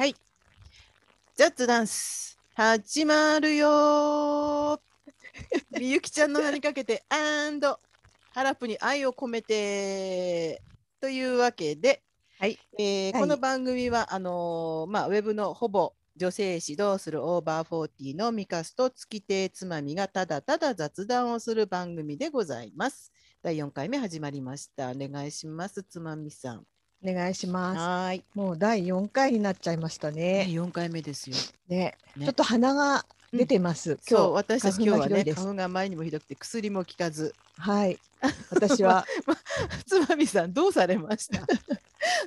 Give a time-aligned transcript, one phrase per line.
[0.00, 0.16] はい。
[1.36, 4.80] ジャッツダンス、始まるよー。
[5.78, 7.78] みゆきちゃんの名にかけて、アンド、
[8.30, 10.62] ハラップに愛を込めて。
[11.02, 12.02] というわけで、
[12.38, 12.58] はい。
[12.78, 23.12] えーはいこの番組は、あのーまあ、ウェブのほぼ女性誌どうするオーバーフォーティーのミカスと月亭つまみがただただ雑談をする番組でございます。
[23.42, 24.92] 第4回目始まりました。
[24.92, 26.66] お願いします、つまみさん。
[27.02, 27.78] お願いします。
[27.78, 28.24] はーい。
[28.34, 30.46] もう第4回になっちゃいましたね、ね。
[30.50, 31.36] 4回目ですよ。
[31.68, 31.96] ね。
[32.16, 33.98] ねちょっと鼻が出てます。
[34.02, 37.34] そう、私たち今日はね、花粉がひどいです花粉があまりにもひどくて薬も効かず。
[37.56, 37.98] はい。
[38.50, 39.06] 私は、
[39.86, 41.46] つまみさん、どうされました？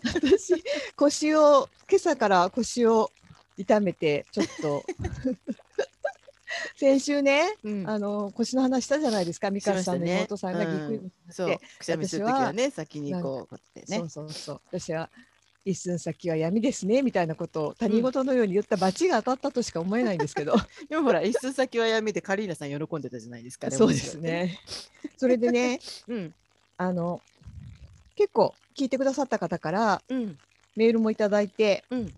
[0.03, 0.63] 私、
[0.95, 3.11] 腰を、今朝から腰を
[3.58, 4.83] 痛めて、ちょっと、
[6.75, 14.09] 先週ね、うんあの腰の話したじゃないですか、美香さんの妹さんがぎっくりうんそうで、くしゃみするときはね、先にこう、こうやってねそう。
[14.09, 14.61] そうそう。
[14.71, 15.09] 私は
[15.66, 20.55] 一寸先は闇ですねみたいなことを他人事のように言った罰が当たったとしか思えないんですけど、
[20.89, 23.67] でもほら、一寸先はやめて、カリーナさん喜んでたじゃないですか。
[23.67, 24.16] あれそうです。
[24.16, 24.59] ね。
[25.17, 26.33] それでね、 うん、
[26.77, 27.22] あの
[28.16, 30.38] 結構聞いてくださった方からうん、
[30.75, 32.14] メールもいただいて、うん。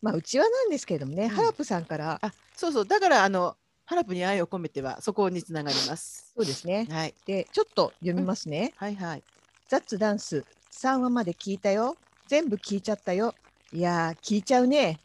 [0.00, 3.56] まあうちはなんですけれどもね、うんハラプさんからあ、そうそう、だから、あの、
[3.90, 6.30] ハラプに愛を込めては、そこにつながります。
[6.36, 6.86] そうですね。
[6.92, 8.72] はい、でちょっと読みますね。
[8.76, 9.22] はい、はい。
[9.68, 11.96] ザッツダンス3話まで聞いたよ。
[12.28, 13.34] 全部聞いちゃったよ。
[13.72, 15.00] いやー聞いちゃうね。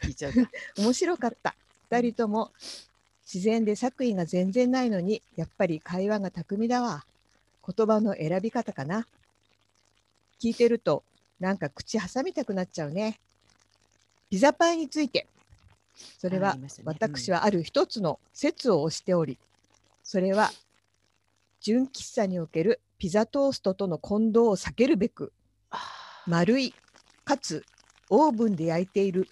[0.00, 0.48] 聞いちゃうか。
[0.78, 1.56] 面白かった。
[1.90, 2.52] 2人とも
[3.24, 7.04] 自然で作為が全然ないのにやっぱり会話が巧みだわ。
[7.66, 9.08] 言葉の選び方かな。
[10.40, 11.02] 聞いてると
[11.40, 13.18] なんか口挟みたくなっちゃうね。
[14.30, 15.26] ピザパイについて。
[16.18, 19.38] それは私はある一つの説を推しており、
[20.02, 20.50] それは
[21.60, 25.32] 純喫茶におけるピザトーストとの混同を避けるべく
[25.70, 25.78] あ
[26.26, 26.74] 丸い
[27.24, 27.64] かつ
[28.10, 29.28] オーブンで焼いている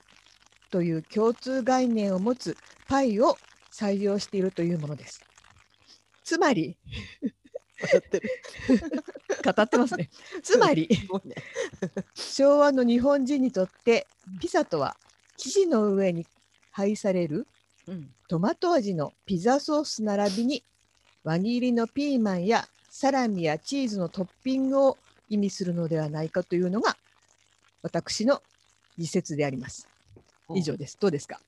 [0.71, 2.57] という共通概念を持つ
[2.89, 3.39] パイを
[3.73, 5.21] 採用しているというものです。
[6.25, 6.77] つまり。
[9.45, 10.09] 語ってますね。
[10.43, 10.89] つまり。
[12.15, 14.07] 昭和の日本人にとって
[14.41, 14.97] ピザとは
[15.37, 16.27] 生地の上に
[16.77, 17.47] 配される
[17.89, 20.65] うん、トマト味のピザソース並びに
[21.23, 24.99] 輪切りのピーマンやサラミやチーズのトッピングを
[25.29, 26.97] 意味するのではないかというのが
[27.83, 28.43] 私の
[28.99, 29.89] 理説であります。
[30.55, 30.99] 以上です。
[31.01, 31.41] どうですか？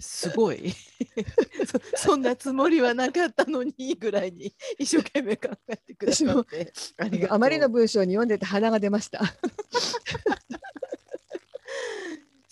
[0.00, 0.72] すごい
[1.94, 2.08] そ。
[2.12, 6.72] そんなつもりはなかったのにぐらいに一生懸命考えてくださって。
[7.28, 9.20] あまりの文章に読んでて鼻が出ました。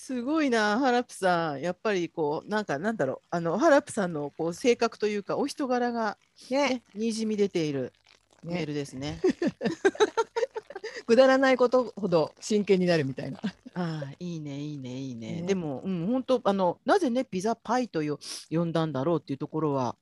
[0.05, 1.63] すごいな、ハラプさん。
[1.63, 6.19] やっぱりこう、なんかなんだろう、あの、ハラプさんのこう性格というか、お人柄が、
[6.51, 7.91] ねね、にじみ出ている
[8.43, 9.19] メーねルですね。
[11.09, 13.41] くだらないことほど真剣になるみたいな。
[13.73, 15.41] ああ、いいね、いいね、いいね。
[15.41, 18.19] ねでも、うん、本当、あの、なぜね、ピザパイとよ
[18.51, 19.97] 呼んだんだろうっていうところは、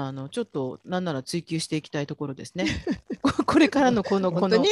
[0.00, 2.66] あの、ちょっと、なんなら追求していきたいところですね。
[3.20, 4.68] こ これからのこの、この本当に、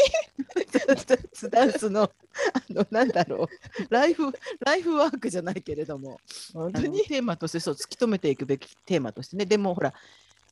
[0.87, 6.21] ダンスダンスの、あの、なんだろう、ライフ、ライフワークじゃないけれども、
[6.53, 9.47] 本あのテーマとしてそう突き止めていくべきテーマとしてね。
[9.47, 9.93] でもほら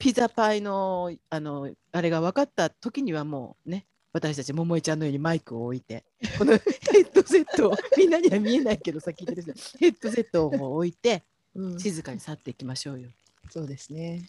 [0.00, 6.04] ピザパイのあのあれが分かった時にはもうね私たち桃井ちゃんのようにマイクを置いて
[6.36, 11.22] この ヘッドセットをみんなには見えないけどさ聞いてる人ヘッドセットを置いて
[11.54, 11.78] うん。
[11.78, 13.08] 静かに去っていきましょうよ。
[13.50, 14.22] そうですね。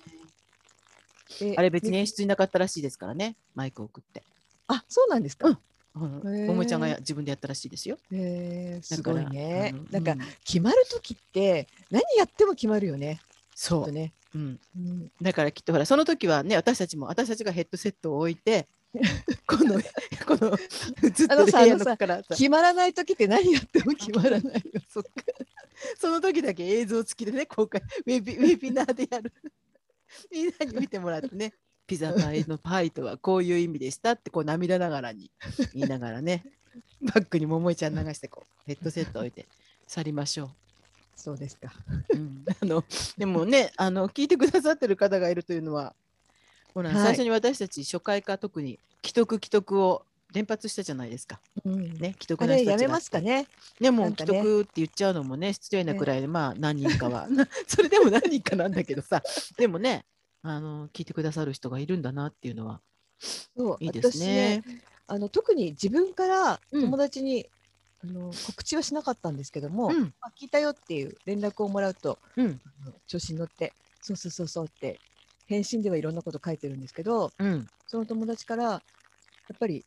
[1.40, 4.24] であれ別にね演出になかったらしいですからねマイクを送って。
[4.68, 5.48] あ、そうなんですか。
[5.50, 7.98] うんへー桃井ちゃんがや自分でやったらしいですよ。
[8.12, 9.74] へーすごいね。
[9.92, 13.20] なんかうん決まる時って何やっても決まるよね。
[13.56, 13.90] そう。
[13.90, 13.92] う
[14.38, 18.68] ん、うんだからきっとほらその時はね私たちも私たちがヘッドセットを置いて
[19.48, 19.80] この
[20.28, 20.58] この
[21.12, 24.82] ずっと部のからさ決まらない時って何やっても決まらないよ。
[24.90, 25.10] そっか
[26.00, 29.32] その時だけ映像付きでね公開ウェビウェビナーでやる
[30.32, 31.54] みんなに見てもらってね
[31.88, 35.32] ピザパイのパイとはこういう意味でしたってこう涙ながらに
[35.74, 36.44] 言いながらね
[37.02, 39.46] バッグに桃井ちゃん流してこうヘッドセット置いて
[39.88, 40.50] 去りましょう。
[41.16, 41.74] そうですか。
[42.10, 42.84] うん、あの
[43.18, 45.96] でもねあの聞いてくださってる方がいるというのは
[46.74, 51.40] ほら、はい最初に私たち初回か特に既得既得を連発したじゃないですか。
[51.64, 53.48] うんね既得あな人たちがれやめますかね。
[53.80, 57.28] でも既得って言っちゃうのもね失礼なくらいで、まあ何人かは
[57.68, 59.24] それでも何人かなんだけどさ
[59.58, 60.06] でもね
[60.48, 62.80] あの聞いてくださる人がいるんだなっていうのは
[63.80, 64.62] いいですね。
[64.64, 66.82] 私ねあの特に自分からうん。
[66.82, 67.48] 友達に、
[68.04, 70.02] あの告知はしなかったんですけども、うん。
[70.22, 72.62] まあ、聞いたよっていう連絡をもらうとうん。
[72.84, 75.00] あの調子に乗ってそうそうそうそうって
[75.48, 77.68] 返信ではいろんなこと書いてるんですけどうん。
[77.88, 78.82] その友達からや
[79.54, 79.84] っぱり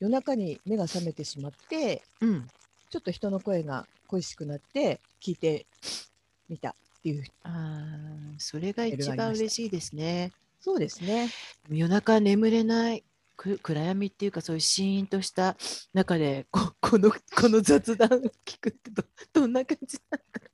[0.00, 2.48] 夜中に目が覚めてしまってうん。
[2.90, 5.66] ちょっと人の声が恋しくなって聞いて
[6.48, 6.74] みた
[7.08, 10.32] いうあーそれが一番嬉しいですね。
[10.60, 11.28] そうですね。
[11.70, 13.04] 夜中眠れない
[13.36, 15.56] く暗闇っていうかそういうシーンとした
[15.94, 20.48] 中で ここのこの雑談を聞くってどどんな感じなんだろ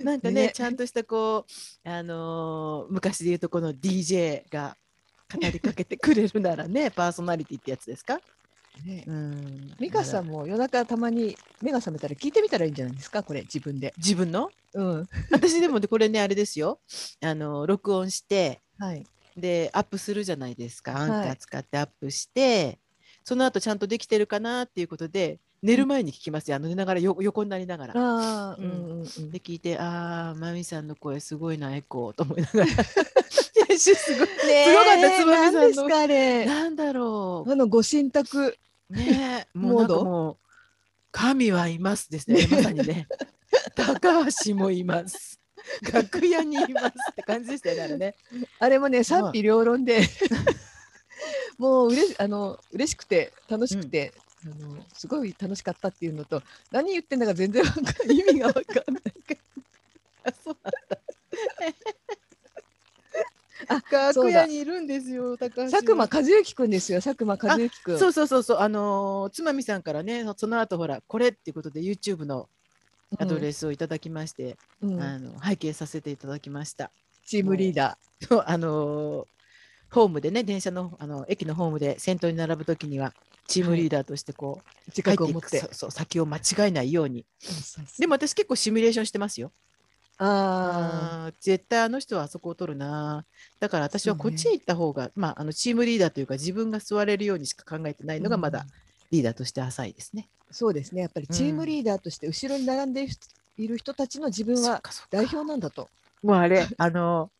[0.00, 1.46] うなんかねねちゃんとしたこ
[1.84, 4.76] う、あのー昔で言うとこの DJ が
[5.32, 8.18] 語りかけてくれるならねパーソナリティってやつですか？
[8.84, 13.22] ねうん、美香さんも夜中たまに目が覚めたら聞いてみたらいいんじゃないですか？
[13.22, 13.94] これ自分で。
[13.98, 14.50] 自分の？
[14.74, 15.08] うん。
[15.30, 16.78] 私でもねこれねあれですよ
[17.22, 19.06] あの録音してはい。
[19.36, 22.78] でアップするじゃないですかアンカはいー使ってアップして、
[23.24, 27.92] その後ちゃんとできてるかなっていうことで寝る前に聞きますよ、あの寝ながらよ横になりながら。
[27.94, 29.30] ああ、ううんんうんうん。
[29.30, 32.66] で聞いてああまみさんの声すごいなエコーと思いながら
[33.78, 36.44] すごすごかったつばみさんの何ですかあれ。
[36.46, 38.56] なんだろあのご神託。
[38.90, 40.36] うねえもうもう
[41.12, 42.46] 神はいますですね。
[42.50, 43.08] まさにね。
[43.74, 45.40] 高橋もいます。
[45.92, 48.14] 楽屋にいますって感じでしたよねあれね。
[48.58, 50.00] あれもね賛否両論で
[51.58, 54.14] もううれしあの嬉しくて楽しくて、
[54.44, 57.62] あのすごい楽しかったっていうのと何言ってんだか全然
[58.08, 58.64] 意味がわかん
[58.94, 59.02] ない
[60.24, 60.98] あそうなんだ。
[63.70, 65.62] あ楽屋にいるんですよ、高橋。
[65.62, 65.70] は。
[65.70, 72.48] 佐久間和之くんですよ佐久間和之くんそうそうそうそう、あのーつまみさんからね、その後ほら、これっていうことで YouTube の
[73.18, 74.94] アドレスをいただきまして、うん。
[74.94, 76.90] うんあの拝見させていただきました。
[77.24, 77.96] チームリーダ
[78.28, 79.24] そうあのー
[79.92, 83.12] ホームでね、電車のあの駅のホームで先頭に並ぶときには、
[83.48, 85.16] チームリーダーとしてこう、ー自入ってい。
[85.16, 85.58] く覚を持って。
[85.58, 87.26] そうそう先を間違えないように。
[87.98, 89.52] でも私結構シミュレーションしてますよ。
[90.22, 93.24] ああー絶対あの人はあそこを取るな。
[93.58, 98.66] だから私はこっちへ行った方が、まああのチームリーダーというか自分が座れるようにしか考えてないーのがまだうん
[99.10, 100.28] リーダーとして浅いですね。
[100.50, 101.02] そうですね。
[101.02, 103.08] やっぱりチームリーダーとして後ろに並んで
[103.56, 105.88] いる人たちの自分は代表なんだと。
[106.22, 107.30] もうあれ あの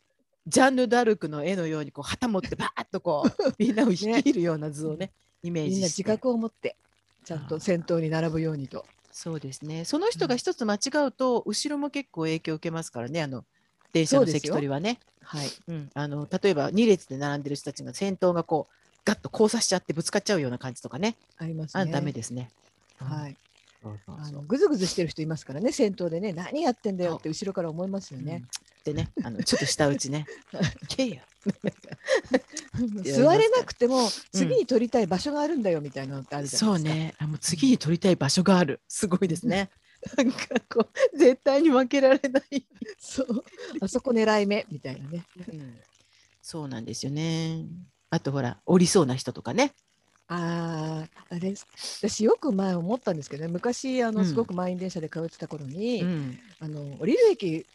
[0.47, 5.12] ジャンヌ・ダルクの絵のようにこう旗持ってバーッとこう みんなを率いるような図をね
[5.43, 6.77] イメーみんな自ジして覚を持って
[7.25, 8.87] ちゃんと先頭に並ぶようにと。
[9.12, 13.45] そうですねその人が一つ間違うと後ろも結構影響を受けますからねあの
[13.93, 15.01] 電車の席取りはね。
[15.23, 15.49] はい。
[15.69, 18.75] うん、あの例えば2列で並んでる人たちが先頭がこう
[19.05, 21.83] ガッと交差しちゃってぶつかっちゃうような感じとかねありますね。
[21.83, 22.51] あダメですね。
[22.99, 23.37] はい。
[24.07, 28.45] あのぐずぐずしてる人いますからね、先頭でね、何やってんだよって後ろから思いますよね。
[28.85, 30.27] でね、あのちょっと下打ちね。
[30.89, 31.23] けや。
[33.05, 36.94] 座れなくても次に取りたい場所があるんだよみたいなのってあるじゃそないうですか。
[36.99, 37.14] ね。
[37.19, 38.81] あもう次に取りたい場所がある。
[38.88, 39.70] すごいですね。
[40.17, 40.38] なんか
[40.72, 42.64] こう絶対に負けられない。
[42.99, 43.44] そう。
[43.81, 45.25] あそこ狙い目みたいなね。
[45.52, 45.78] うん
[46.43, 47.64] そうなんですよね。
[48.08, 49.75] あとほら降りそうな人とかね。
[50.26, 51.55] ああ、あれ、
[52.00, 57.67] 私よく前思ったんですけどね、昔あうんのすごく満員電車で通ってた頃に、うんあの降りる駅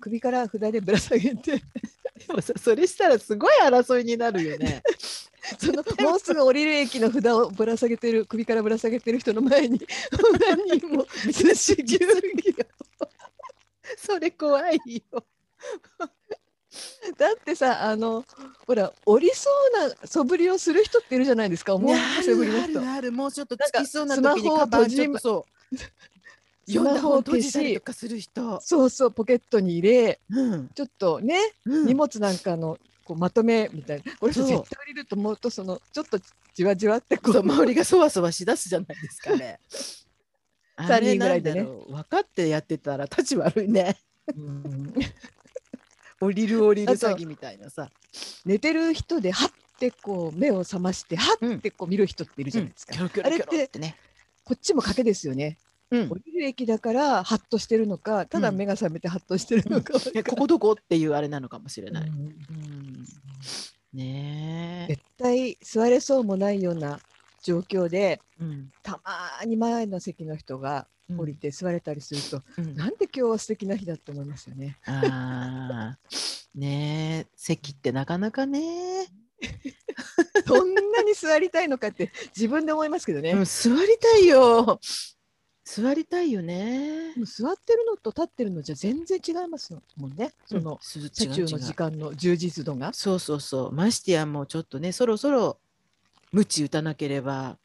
[0.00, 1.62] 首から札でぶら下げて、
[2.26, 4.82] でもさそれしたらすごい争いになるよね。
[5.58, 9.80] そのもうすぐ降りる駅の札をぶら下げてる首からぶら下げてる人の前に
[10.40, 12.00] 何人も寿司牛
[13.96, 15.24] それ怖いよ。
[17.16, 18.24] だってさあの
[18.66, 25.76] ほら降りそうな素振りをする人っているじゃないですか思わあぬ素振りるの人あるあるもうちょっとつきそうな時にカバンちょっとそう。
[26.68, 28.60] スマホを消しとかする人。
[28.60, 30.68] そうそうポケットに入れうん。
[30.74, 36.18] ちょっとね、うん荷物なんかのこうまとめみたいなこれ絶対降りると思うとそのちょっと
[36.54, 39.60] じわじわってこう周りがそわそわしだすじゃないですかね。
[40.74, 43.96] あ 三れ人ぐらいでね分かってやってたら立ち悪いね。
[44.36, 44.94] うん
[46.18, 47.90] 降りる降りる詐欺みたいなさ。
[48.44, 53.96] 寝てる人ではってこう目を覚ましてはってこう見る人っているじゃないですか、キョロキョロキョロってね。
[54.42, 55.58] こっちも賭けですよね
[55.90, 62.08] うん降りる駅だからハッとしてるのかただうん目が覚めてハッとしてるのかわかんここどこっていうあれなのかもしれない。
[62.08, 63.06] うんうん
[63.92, 64.94] ねえ。
[64.94, 67.00] 絶対座れそうもないような
[67.42, 74.78] 状況でうんたまに前の席の人が降りて座れたりすると、うんなんで今日は素敵な日だって思いますよね。
[74.86, 75.98] ああ。
[76.54, 79.06] ねえ席ってなかなかね。
[80.46, 83.32] そんなに座りたいのかって自分で思いますけどね。
[83.32, 84.80] うん座りたいよ。
[85.68, 87.12] 座りたいよね。
[87.24, 90.32] 座ってるのと立ってるのじゃ全然違いますもんね。
[90.46, 92.92] その車中の時間の充実度が。
[92.92, 93.72] そうそうそう。
[93.72, 95.58] ましてやもうちょっとね、そろそろ
[96.32, 97.58] 鞭打たなければ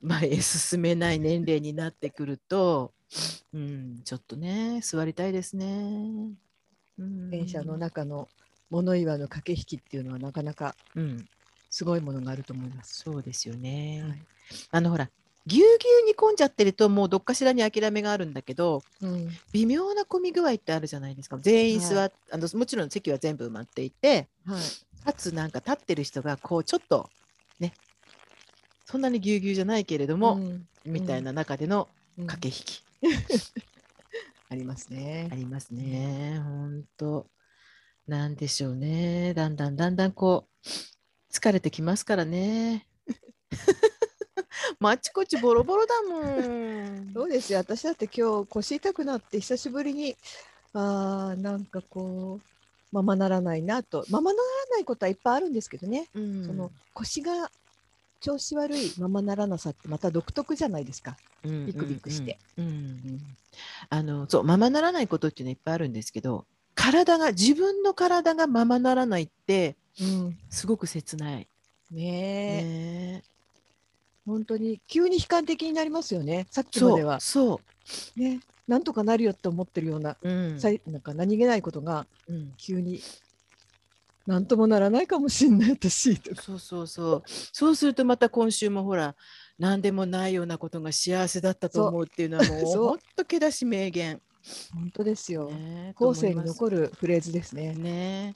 [0.00, 2.94] 前へ進めない年齢になってくると、
[3.52, 5.66] うん、ちょっとね、座りたいですね。
[6.98, 8.28] うん電車の中の
[8.70, 11.28] 物言わぬ駆け引きっていうのはなかなかうん、
[11.68, 13.02] すごいものがあると思います。
[13.02, 14.02] そうですよね。
[14.08, 14.22] はい
[14.70, 15.10] あのほら、
[15.46, 19.30] ぎゅうぎゅうに混んじゃってるともうどっかしらに諦めがあるんだけどうん。
[19.52, 21.38] 微妙な混み具合ってあるじゃないですか。
[21.40, 25.04] 全員座っ、はあのもちろん席は全部埋まっていてはい。
[25.04, 27.10] かつなんか立ってる人がこうちょっと
[27.58, 27.72] ね
[28.84, 30.66] そんなにぎゅうぎゅうじゃないけれども、うん。
[30.84, 32.26] みたいな中でのうん。
[32.26, 32.84] 駆け引き、
[34.50, 35.28] ありますね。
[35.32, 35.34] あ。
[35.34, 36.38] りますね。
[36.44, 37.26] 本当。
[38.06, 39.32] なんでしょうね。
[39.32, 40.68] だんだんだんだんこう
[41.32, 42.86] 疲れてきますからね。
[44.82, 47.12] まああちこちボロボロだもん。
[47.14, 47.60] そうですよ。
[47.60, 50.16] 私だって今日腰痛くなって久しぶりに
[50.74, 57.50] あーなんかこうままならないなとままならないことはいっぱいあるんですけどね、うんその腰が
[58.20, 61.16] 調子悪いままならなさってまた独特じゃないですか。
[61.44, 62.38] うんビクビクして。
[62.58, 63.36] うんうんうん
[63.90, 71.48] あのそうままならないことっていうのはいっぱいあるんですけど体が自分の体がままならないってうん、すごく切ない。
[71.90, 73.22] ねえ、ね
[74.26, 76.46] 本当に急に悲観的になりますよね。
[76.50, 77.60] さっきまではそ
[78.16, 80.28] ねなんとかなるよって思ってるような、う。
[80.28, 83.00] うんなんか何気ないことがうん急に
[84.26, 86.42] なんともならないかもしんない私とか。
[86.42, 87.22] そうそうそう。
[87.26, 89.16] そうするとまた今週もほら
[89.58, 94.20] 何でもないようなことが幸せだったと思うっていうのはもうそうほんとけだし名言。
[94.72, 95.50] 本当ですよ。
[95.50, 97.74] ね後世にる残るフレーズですね。
[97.74, 98.34] ね。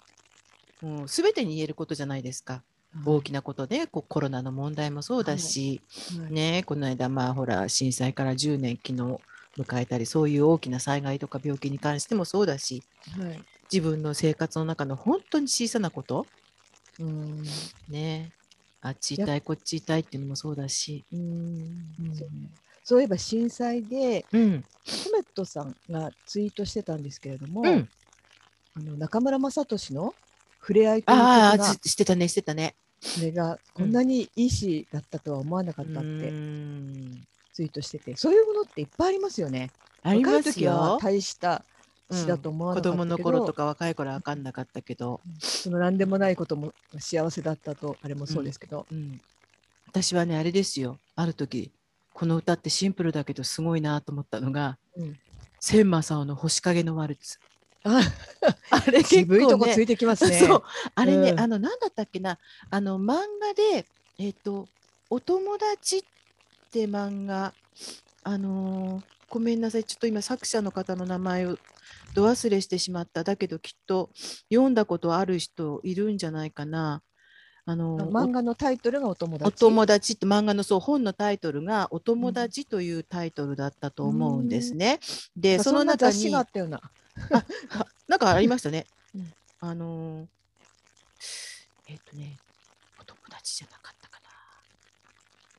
[0.82, 2.62] もう全てに言えることじゃないですか。
[3.04, 5.80] 大きなことでこうコロナの問題もそうだし、
[6.18, 6.32] はい。
[6.32, 9.20] ねこの間まあほら震災から10年昨日
[9.58, 12.82] 迎えたりそういう大きな災害とか病気に関してもそうだし
[13.18, 13.42] はい。
[13.72, 16.26] 自分の生活の中の本当に小さなこと
[16.98, 17.42] うん。
[17.88, 18.30] ね
[18.80, 21.20] あっち痛いこっち痛いっていうのもそうだし、うん。
[21.20, 22.14] うん。
[22.84, 24.64] そういえば震災でうん。
[24.86, 27.88] コメットさんがツイートしてたんですけれども、うん、
[28.76, 30.14] あの中村雅俊の
[30.60, 32.76] 「触れ合い」というああしてたねしてたね。
[33.00, 37.26] それがこんなにいい詩だったとは思わなかったっうてん。
[37.52, 39.70] ツイートしててそういうものっていっぱいありますよね。
[40.02, 40.98] あります若い時はよ。
[41.00, 41.64] 大した
[42.10, 49.20] 詩だと思わなかったけど、子供の頃とか若い頃は分かんなかったけど、その何でもないことも幸せだったとあれもそうですけど、うん、
[49.88, 50.98] 私はねあれですよ。
[51.14, 51.72] ある時
[52.12, 55.18] この歌ってシンプルだけどすごいなと思ったのがうん。
[55.58, 57.40] 千正雄の星影のワルツ。
[57.86, 58.00] あ
[58.70, 60.38] あれ結渋いと構ねこついてきますね。
[60.38, 60.62] そう。
[60.94, 61.40] あれね、うん。
[61.40, 62.38] あの何だったっけな。
[62.70, 63.86] あの漫画で
[64.18, 64.68] えっ、と
[65.10, 66.02] お友達っ
[66.72, 67.52] て漫画
[68.24, 69.84] あのーごめんなさい。
[69.84, 71.58] ちょっと今作者の方の名前を
[72.14, 73.24] ど忘れしてしまった。
[73.24, 74.10] だけどきっと
[74.48, 77.02] 読んだことある人いるんじゃないかな。
[77.68, 79.48] あのー漫画のタイトルがお友達。
[79.48, 85.00] お友達って漫画のそう本のタイトルが「お友達」というタイトルだったと思うんですね。
[85.36, 86.32] でその中に
[88.08, 88.16] な。
[88.16, 88.86] んかありましたね。
[89.14, 90.26] うんあのー
[91.88, 92.36] えっ、とね、
[93.00, 94.20] お友達じゃなかったか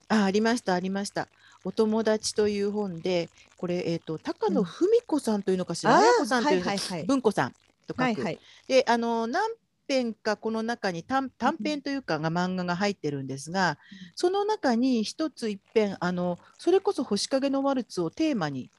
[0.10, 0.24] な。
[0.24, 1.28] あ、ありました、ありました。
[1.64, 7.04] お友達という本で、これ、えっ、と、高野うん文子さんというのかしら、あ綾子さんとはいいう、はいはい。
[7.06, 7.58] 文子さんと
[7.90, 8.02] 書く。
[8.02, 8.40] はいはい。
[8.68, 9.44] で、あのー何
[9.88, 13.78] 編かこの中に短短編というかが漫画が入ってるんですが、
[14.16, 18.70] その中に一つ一編あのそれこそ星影のワルツをテーマに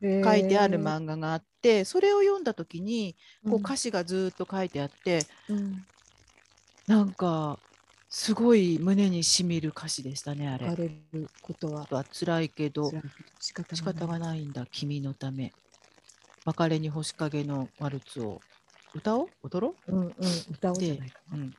[0.00, 5.84] 書いてある漫画があって、それを読んだ時にこう歌詞がずっと書いてあって、うん。
[6.86, 7.58] なんか
[8.08, 10.74] すごい胸にしみる歌詞でしたねあれ。
[10.74, 11.86] れることは。
[11.90, 12.90] は辛いけど
[13.40, 14.20] 仕方がい。
[14.20, 15.52] ないんだ君のため。
[16.44, 18.40] 別れに星影のワルツを。
[18.94, 19.28] 歌おう？
[19.42, 19.92] 踊ろう？
[19.92, 20.14] んうん
[20.50, 21.54] 歌おうじゃないか、う、うん、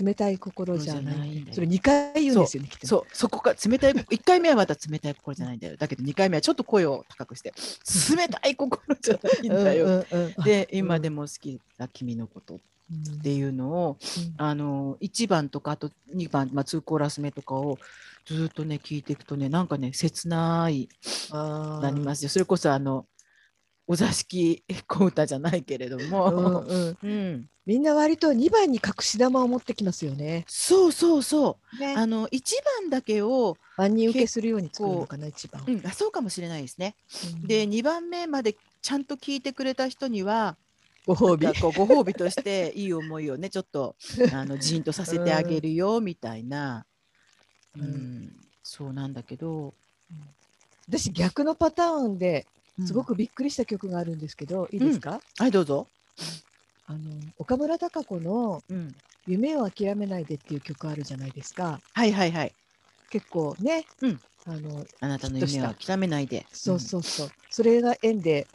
[0.00, 2.70] 冷たい心じゃなないそれ二回言うんですよね。
[2.84, 5.76] そうそこか冷たい1回目はまた冷たい心じゃないんだよ。
[5.76, 7.52] だけど2回目はちょっと声を高くして
[8.16, 10.44] 冷たい心じゃないんだよ、うんうんうん。
[10.44, 10.78] でうん。
[10.78, 12.58] 今でも好きだ君のことっ
[12.90, 13.98] うんていうのを
[14.36, 17.78] あの1番とかあと2番、まあ、2コーラス目とかを
[18.26, 20.88] ずっとね聞いていくとねなんかね切ない
[21.32, 22.28] なりますよ。
[22.28, 23.06] それこそあの
[23.86, 26.98] お座敷 小歌じゃないけれどうんも、うん。
[27.02, 27.48] うん。
[27.66, 30.44] みんな割と2番に隠し玉を持ってきますよね。
[30.48, 31.78] そうそうそう。
[31.78, 31.94] ね。
[31.96, 32.40] あの1
[32.80, 35.62] 番だけを、万人受けするように作るのかな一番。
[35.66, 36.94] うん、あそうかもしれないですね。
[37.42, 37.48] うん。
[37.48, 40.56] で2番目までちゃんと聞いてくれた人には
[41.06, 41.46] ご褒美。
[41.46, 43.96] ご褒美としていい思いをねちょっと
[44.32, 46.86] あの ジーンとさせてあげるよみたいな、
[47.76, 47.86] ううん。
[47.86, 48.36] ん。
[48.62, 49.74] そうなんだけど、
[50.88, 55.20] 私逆のパターンでうんすごくびっくりした曲があるんですけど、いいですか？
[55.38, 55.86] はいどうぞ。
[56.86, 56.98] あの
[57.38, 58.94] 岡村孝子のうん、
[59.26, 61.80] 「夢を諦めないで」っていう曲あるじゃないですか。
[61.92, 62.54] はいはいはい。
[63.10, 64.20] 結構ね、うん。
[64.46, 66.46] あのあなたの夢を諦めないで。
[66.52, 68.46] そうそうそう、それが縁で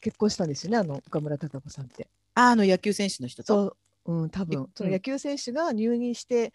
[0.00, 2.08] 結婚したんですよねあの岡村孝子さんって。
[2.34, 3.76] ああの野球選手の人と？
[4.06, 4.70] そう、うん、多分。
[4.74, 6.54] そのうん野球選手が入院して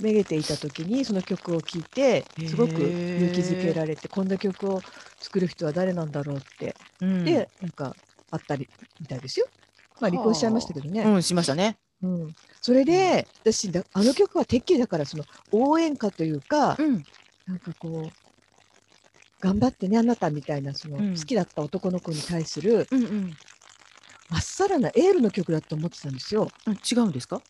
[0.00, 4.82] めげていた時にその曲を聴いてすごく勇気づけられてこんな曲を
[5.20, 7.96] 作る人は誰なんだろうって、うんでなんか
[8.30, 8.68] あったり
[9.00, 9.46] みたいですよ。
[10.00, 11.02] まあ離婚しちゃいましたけどね。
[11.02, 11.78] うんしましたね。
[12.02, 17.02] うん、それで私だあの曲はてっきりだからその応援歌というか、うん
[17.46, 18.10] なんかこう
[19.40, 23.32] 頑張ってねあなたみたいなそのうん好きだった男の子に対するうんうん
[24.28, 26.50] まっさらなエールの曲だと思ってたんですよ。
[26.66, 27.40] うん違うんですか？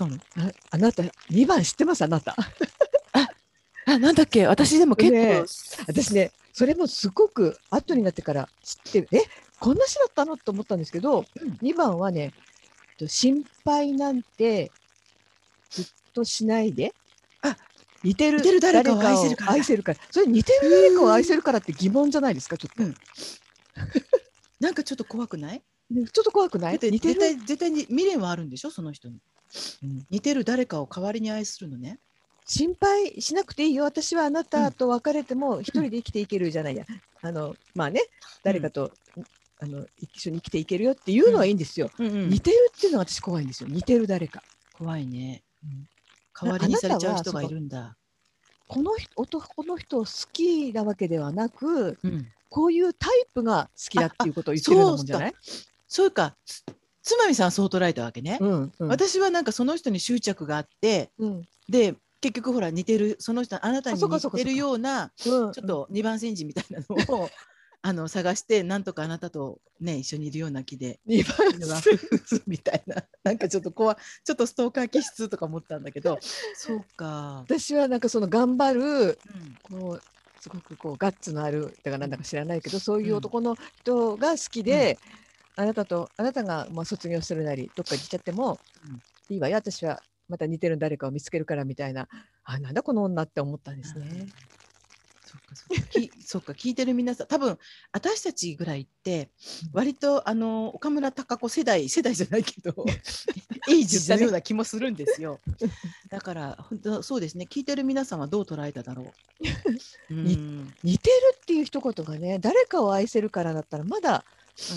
[0.00, 0.16] 違うの？
[0.38, 2.34] ああなた2番知ってますあなた。
[3.84, 4.46] あなんだっけ？
[4.46, 5.42] 私でも結構、ね
[5.86, 9.22] 私ねそれもすごく後になってから知ってえ
[9.58, 10.36] こんな詩だったの？
[10.36, 11.52] と思ったんですけど、うん。
[11.62, 12.32] 2番はね
[12.98, 14.70] と心配なんて
[15.70, 16.92] ずっとしないで
[17.42, 17.56] あ
[18.04, 19.52] 似てる似てる誰かを愛せるから。
[19.52, 19.98] 愛せるから。
[20.10, 22.56] それ似てる誰かを愛せるからって疑問じゃないですか？
[22.58, 22.94] ちょっと、うん。
[24.60, 25.62] なんかちょっと怖くない？
[25.90, 26.78] ねちょっと怖くない？
[26.78, 28.70] 絶対絶対に未練はあるんでしょ？
[28.70, 29.20] その人に、うん
[30.10, 31.98] 似てる誰かを代わりに愛するのね。
[32.44, 33.84] 心配しなくていいよ。
[33.84, 36.84] 私はあなたと別れても一人で生きていけるじゃないや、
[37.22, 38.02] あのまあね
[38.42, 38.90] 誰かと、
[39.60, 43.68] あの一緒に生きていけるよっていうのはいいんですよ、うんうん似てるっていうのが私怖いんですよ。
[43.70, 44.42] 似てる誰か。
[44.72, 45.42] 怖いね。
[45.64, 45.88] うん。
[46.34, 47.96] 代わりにされちゃう人がいるんだ。
[48.66, 52.26] この人男の人を好きなわけではなくうん。
[52.48, 55.34] こういうタイプが好きだっていうことを言ってるようなもんじゃない？
[55.88, 56.36] そうか。
[57.02, 58.38] つつまみさんはそう捉えたわけね。
[58.40, 58.88] うんうん。
[58.88, 61.42] 私はなんかその人に執着があってうん。
[61.68, 67.28] で結局ほら似てるその人あなたに似てるようなうんちょっと二番煎じみたいなのを
[67.84, 73.02] あの探してなんとかあなたとね一緒にいるような気で二番いるわ夫婦みたいな。
[73.24, 73.96] なんかちょっと怖い。
[74.24, 76.18] ちょっとストーカー気質とか思ったんだけど。
[76.54, 79.18] そうか、私はなんかその頑張る
[79.70, 79.78] うん。
[79.80, 80.02] こう
[80.40, 84.98] すごくこうガッツのあるだからなんだか知らないけどそういう男の人が好きで、
[85.56, 89.02] あなたとあなたがまあ卒業するなりどっかに行っちゃっても、うん。
[89.28, 92.08] いいわよ私はまた似てる誰かを見つけるからみたいな
[92.44, 94.26] あなんだこの女って思ったんですね。
[95.24, 95.88] そっかそっか。
[95.88, 97.58] き そっか聞いてる皆さん多分
[97.92, 99.30] 私たちぐらいって
[99.72, 102.84] 割とあの岡村孝子世代 世代じゃないけど
[103.68, 105.40] いい時代のような気もするんですよ。
[106.10, 107.46] だから本当そうですね。
[107.48, 109.12] 聞いてる皆さんはどう捉えただろう。
[110.12, 114.24] 似てるっていう一言がね誰かを愛せるからだったらまだ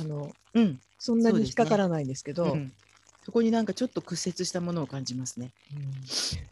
[0.01, 2.71] あのうんそんなに引っかからないんですけどうん
[3.25, 5.51] そこになんかちょっと屈折したものを感じますね。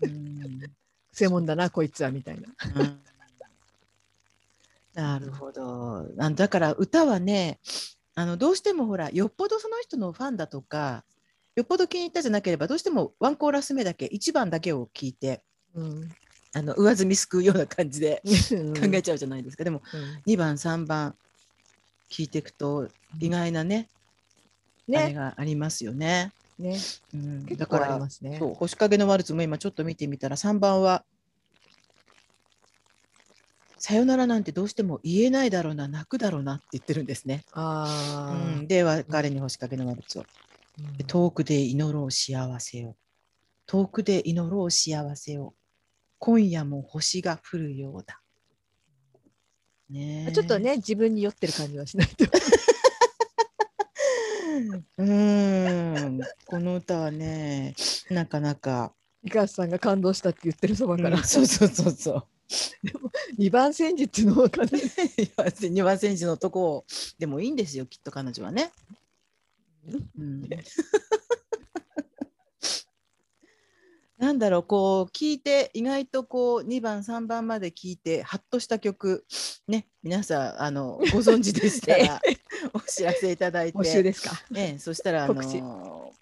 [0.02, 0.70] うんうんく
[1.16, 2.48] せ者だなこいつはみたいな。
[2.82, 3.00] うん
[4.94, 6.08] なるほど。
[6.20, 7.60] あだから歌はね、
[8.16, 11.04] あのどうしてもほら、よっぽどその人のファンだとか、
[11.56, 16.12] よっぽど気に入ったじゃなければ、どうしてもワンコーラス目だけ、1番だけを聞いて、うん
[16.56, 19.64] あの上積みすくうような感じで考考えちゃうじゃないですか。
[19.64, 21.16] でも、うん2番、3番
[22.14, 22.88] 聞いていくと、
[23.20, 23.90] 意外なね、
[24.88, 26.32] あれねがありますよね。
[26.60, 26.78] ね。
[27.12, 28.38] うん、だから、ね。
[28.38, 31.04] そう星影のワルツも今ちょっと見てみたら3番は
[33.80, 37.44] 「さよならなんてどうしても言えないだろうな泣くだろうな」って言ってるんですね。
[37.54, 40.26] ああ、うん、で別れに星影のワルツを。
[40.80, 40.98] うん。
[40.98, 42.96] で遠くで祈ろう幸せを。
[43.66, 45.56] 遠くで祈ろう幸せを。
[46.20, 48.23] 今夜も星が降るようだ。
[49.94, 50.26] ね。
[50.30, 52.26] えちょっとね自分に酔ってる感じはしないと。
[54.98, 56.22] うーん。
[56.46, 57.76] この歌はね
[58.10, 62.28] なかなか、井川さんが感動したって言ってるそばから、うんそうそうそうそう。
[63.38, 64.82] 二番煎じっていうのはかなり
[65.70, 66.86] 二番選手のとこ
[67.18, 68.72] でもいいんですよきっと彼女はね。
[70.18, 70.50] うん、
[74.24, 79.26] なんだろうこう聞いて意外とこう2番3番まで聞いてハッとした曲
[79.68, 82.22] ね皆さんあの ご存知でしたら
[82.72, 84.42] お知らせいただいて、募集ですか？
[84.50, 86.14] ね、そしたらあの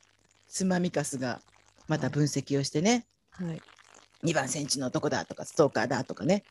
[0.50, 1.44] つまみかすが
[1.88, 3.62] また分析をしてね、はい。
[4.24, 6.44] 2番センチの男だとかストーカーだとかね、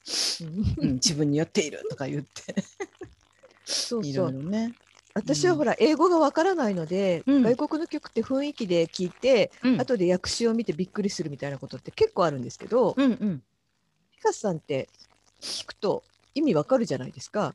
[0.43, 2.65] うんうん、自分に酔っているとか言ってい
[3.67, 4.15] そうそう。
[4.15, 4.73] ろいろね。
[5.13, 13.43] 私はほら英語がわからないので、うん外国の曲って雰囲気で聞いて、うん後で訳詞を見てびっくりするみたいなことって結構あるんですけど、うんうん
[14.13, 14.89] ピカスさんって
[15.41, 17.55] 聞くと意味わかるじゃないですか。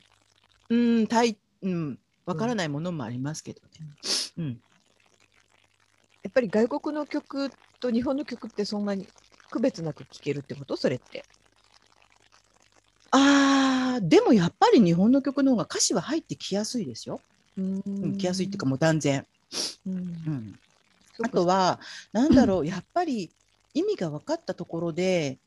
[0.68, 3.68] うん、たい、うん、わからないものもありますけどね。
[4.38, 4.48] うん、
[6.24, 9.08] やっぱり外国の曲と日本の曲ってそんなに
[9.50, 10.76] 区別なく聴けるってこと？
[10.76, 11.24] それって。
[13.12, 17.20] ああ、でもやっぱり日本の曲の方が歌詞は入ってきやすいですよ。
[17.58, 19.26] ううん、きやすいっていうかもう断然。
[19.86, 20.58] うんうん、
[21.22, 21.80] あとは、
[22.12, 23.30] なんだろう、やっぱり
[23.74, 25.38] 意味が分かったところで。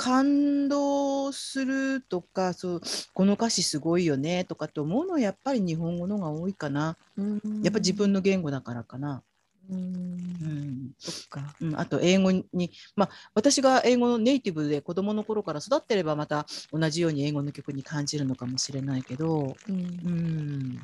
[0.00, 2.80] 感動するとかそう
[3.14, 9.22] この歌詞すごいよねとかって思うのはやっぱり日本語の方が多いかなうんやっぱ自分の言語だからかな。
[9.70, 9.76] うん。
[9.76, 10.92] ん。
[10.98, 11.56] そっか。
[11.60, 19.76] うん、あと英語に、まあ、私が英語のネイティブで子供の頃から育ってればまた同じように英語の曲に感じるのかもしれないけど、うん。
[19.76, 20.78] うん、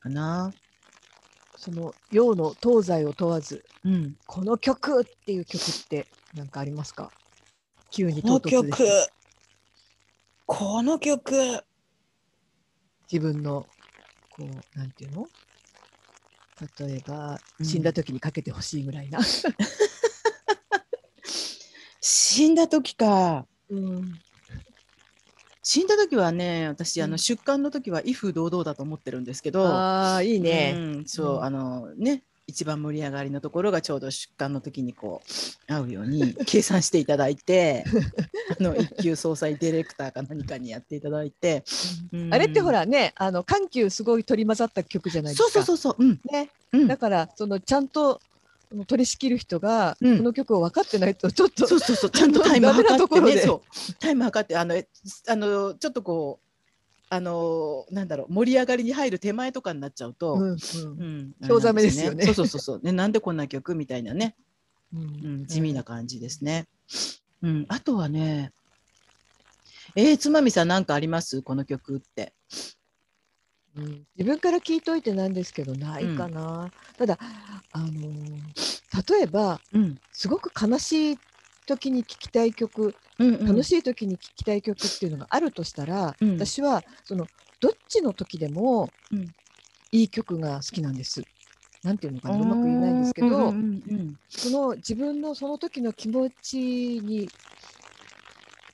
[0.00, 0.54] かな。
[1.56, 7.12] その洋の東西を問わずうん、この曲っていう曲って何かありますか？
[7.90, 8.78] 急にこの唐突です。
[8.78, 9.12] 曲、
[10.44, 11.32] この曲、
[13.10, 13.68] 自分の
[14.28, 15.28] こうなんていうの？
[16.78, 19.20] 例えばうん死んだ時にかけてほしいぐらいな。
[22.00, 23.46] 死んだ時か。
[23.68, 24.20] うん
[25.68, 30.74] 死んだ時はね、私、あうんの出棺の時は威風堂々だと思ってるんですけど、ああいいね。
[30.76, 35.20] うん、そう、うんあのね、一番盛り上がりのところがちょうど出棺の時にこ
[35.68, 37.84] う合うように計算していただいて、
[38.58, 41.64] あの一級総裁ディレクターか何かにやっていただいて、
[42.12, 42.34] うん。
[42.34, 45.50] あれってほらねあの緩急すごい取り混ざった曲じゃないですか。
[45.50, 46.86] そうそうそうそう、うん、ね、うん。
[46.86, 48.20] だからそのちゃんと
[48.86, 50.18] 取り仕切る人が、うん。
[50.18, 53.60] この曲を分かってないとちょっとそうそうそう、ちゃんとタイム測ってね、
[53.98, 54.86] タイム測って、あの、え
[55.28, 56.45] あの、ちょっとこう。
[57.08, 60.34] あの、なんだろう、盛り上がりに入る手前とかになっちゃうと。
[60.34, 60.56] うんうん。
[61.40, 62.24] うん興ざめですよね。
[62.24, 64.36] そうそうそうそう、 ね、なんでこんな曲みたいなね、
[64.92, 65.00] うん。
[65.00, 66.66] うん、地味な感じですね。
[67.42, 68.52] うん、あとはね。
[69.94, 72.34] えー、つまみさん、なんかあります、この曲って。
[73.76, 74.06] うん。
[74.16, 77.18] 自分から聞いといてなんですけどないかな、ただ
[77.72, 78.76] あのー
[79.10, 81.18] 例えばうん、すごく悲しい
[81.66, 83.46] 時に聴きたい曲、うん、うん。
[83.46, 86.34] 楽しい時に聴きたい曲っていうのがあるとしたら、うん。
[86.36, 87.26] 私はその
[87.60, 89.32] どっちの時でもうん。
[89.92, 91.22] いい曲が好きなんです。
[91.82, 94.16] なんていうのかなうまく言えないんですけど、うんうんうん。
[94.28, 97.28] その自分のその時の気持ちに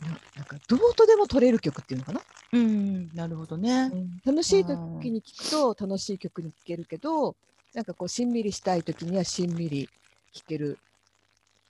[0.02, 2.20] ななんかどうとでも取れる曲っていうのかな、
[2.52, 3.92] うん、うん、なるほどね。
[4.24, 7.36] 楽しい時に聴くと楽しい曲に聴けるけど
[7.74, 9.88] なんかこうしんみりしたい時にはしんみり
[10.32, 10.78] 聴ける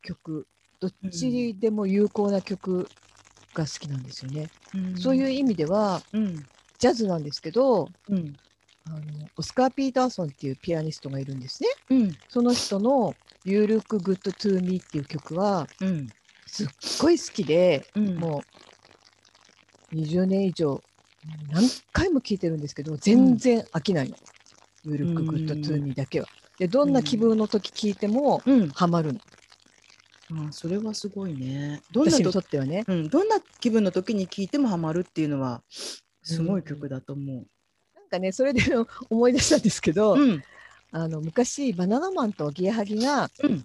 [0.03, 0.47] 曲
[0.83, 2.89] どっちでも有効な曲
[3.55, 4.51] が好きなんですよね。
[4.75, 6.45] うんそういう意味ではうん、
[6.79, 8.35] ジャズなんですけどうん、
[8.87, 8.99] あの
[9.37, 11.69] オスカー・ピーターソンっていうピアニストがいるんですね。
[11.91, 13.15] うん、その人の
[13.45, 16.09] 「You Look Good to Me」っていう曲はうん、
[16.47, 16.69] すっ
[17.01, 18.43] ごい好きで、うん、も
[19.93, 20.83] う20年以上
[21.53, 24.17] 何回も聴いてるんですけど全然飽きないの。
[24.83, 26.27] You Look Good to Me だけは。
[26.59, 29.21] でどんな気分の時聴いてもうん、ハマるの。
[30.49, 31.81] あ、それはすごいね。
[31.93, 32.85] どんなととってはね。
[32.87, 35.63] うん、どんな気分の時に聴いてもハマるっていうのは
[36.23, 37.47] すごい曲だと思う。
[37.95, 38.63] なんかねそれで
[39.11, 40.43] 思い出したんですけど、うん、
[40.91, 43.65] あの昔バナナマンとギエハギがうん、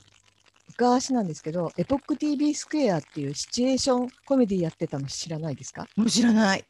[0.70, 5.88] 昔なんですけどエポック TV スクエアっていうシチュエーションコメディやってたの知らないですか？
[5.96, 6.66] もう知らない。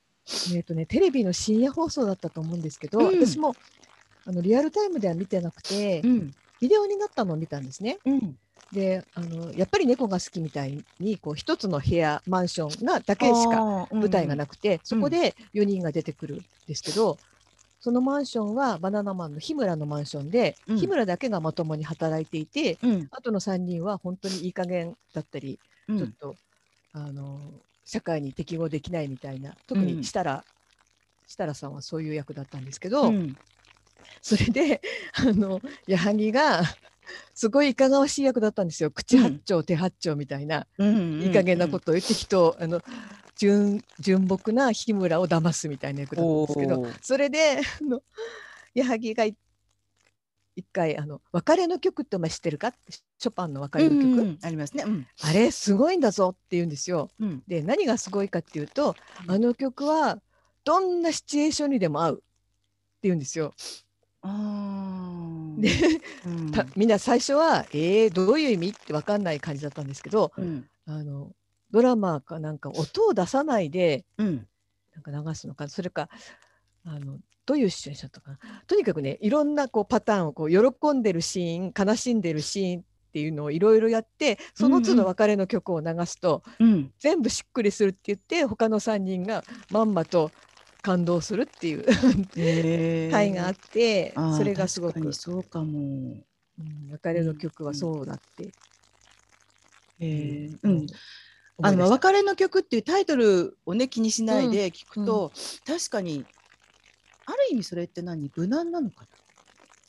[0.53, 3.53] えっ、とねテレビの深夜放送だったと思うんですけど、うん私も
[4.25, 7.97] あのリアルタイムでは見てなくて、うん、ビデオになったのを見たんですね。
[8.05, 8.37] うん、
[8.71, 17.17] であのやっぱり猫が好きみたいにこう一つの部屋マンションがだけしか舞台がなくて、そこで4人が出てくるんですけど、
[17.79, 20.77] そのマンションはバナナマンの日村のマンションで、うん。
[20.77, 26.35] 日村だけがまともに働いていてうん、あとの3人は本当にいい加減だったり、うん、ちょっと
[26.93, 27.39] あの
[27.85, 30.43] 社会に適合できないみたいな特うんに設楽、
[31.27, 33.37] 設楽さんはそういう役だったんですけど、うん、
[34.21, 34.81] それで
[35.13, 36.63] あの矢作が
[37.33, 38.91] すごいいかがわしい役だったんですよ。
[38.91, 40.67] 口八丁、手八丁みたいな。
[40.77, 42.81] うん、いい加減なことを言って人あの
[43.35, 48.01] 純純朴な日村を騙すみたいな役だったんですけどそれであの
[48.73, 49.35] 矢作がい
[50.55, 54.39] 一回あの「別れの曲ってお前知ってるか?」ってショパンの別れの曲、うんうん。
[54.41, 54.83] ありますね。
[54.87, 57.09] うん、あれすごいんだぞって言うんですよ。
[57.19, 59.31] うん、で何がすごいかっていうと、うん。
[59.31, 60.19] あの曲は
[60.63, 62.23] どんなシチュエーションにでも合うって
[63.03, 63.53] 言うんですよ。
[65.57, 65.69] で、
[66.25, 66.51] うん。
[66.51, 71.35] たみんな最初は「えー、どういう意味?」って分かんない感じだったんですけどうん、あの
[71.71, 74.47] ドラマかなんか音を出さないでうん、
[74.95, 76.09] なんか流すのかそれか
[76.85, 90.31] あのどういうシチュエーションとかとにかくねいろんなこうパターンをこう喜んでるシーン悲しんでるシーンっていうのをいろいろやってその都うんうん度別れの曲を流すと、うん、全部しっくりするって言って他の3人がまんまと
[90.87, 91.85] 感動するっていう
[93.11, 95.11] 回があってあーそれがすごく。
[95.11, 95.79] そうかも。
[95.79, 98.47] うん別れの曲はそうだって。
[99.99, 100.53] へー。
[100.53, 100.77] ううん。
[100.77, 100.87] ん、
[101.61, 105.33] あの別れの曲っていうタイトルをね気にしないで聞くと、
[105.65, 106.23] 確かに
[107.25, 108.31] ある意味それって何？
[108.33, 109.05] 無難なのか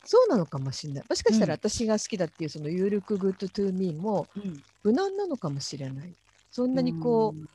[0.03, 1.05] そうなのかもしれない。
[1.09, 1.59] もしかしたらうん。
[1.59, 4.41] 私が好きだっていうその You Look Good to Me もな。
[4.43, 6.13] うん、無難なのかもしれない。
[6.51, 7.47] そんなにこう、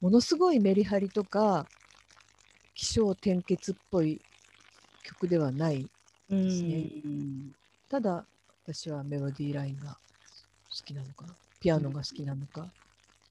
[0.00, 1.66] ものすごいメリハリとか
[2.76, 4.20] 起承転結っぽい
[5.02, 5.90] 曲ではない。
[6.28, 6.84] うん、ですね
[7.88, 8.26] ただ
[8.64, 9.96] 私はメロディーラインが好
[10.84, 12.72] きなのかなピアノが好きなのか、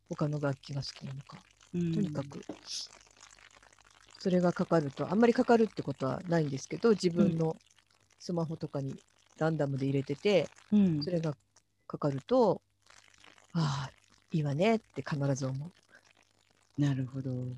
[0.09, 1.37] 他の楽器が好きなのか
[1.73, 2.41] ととにかく
[4.17, 7.55] それがかかるとあんまりかかるってことはないんですけど自分の
[8.19, 8.95] スマホとかに
[9.37, 11.35] ランダムで入れてて、うんそれが
[11.87, 12.61] かかると
[13.53, 13.91] ああ
[14.31, 16.81] いいわねって必ず思う。
[16.81, 17.29] なるほど。
[17.29, 17.55] うん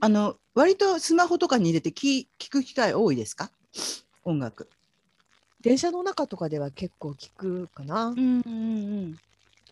[0.00, 3.50] あの割とスマホとかに入れて聞聞く機会多いですか？
[4.24, 4.68] 音楽。
[5.60, 8.06] 電車の中とかでは結構聞くかな。
[8.06, 8.50] うんうんう
[9.08, 9.18] ん。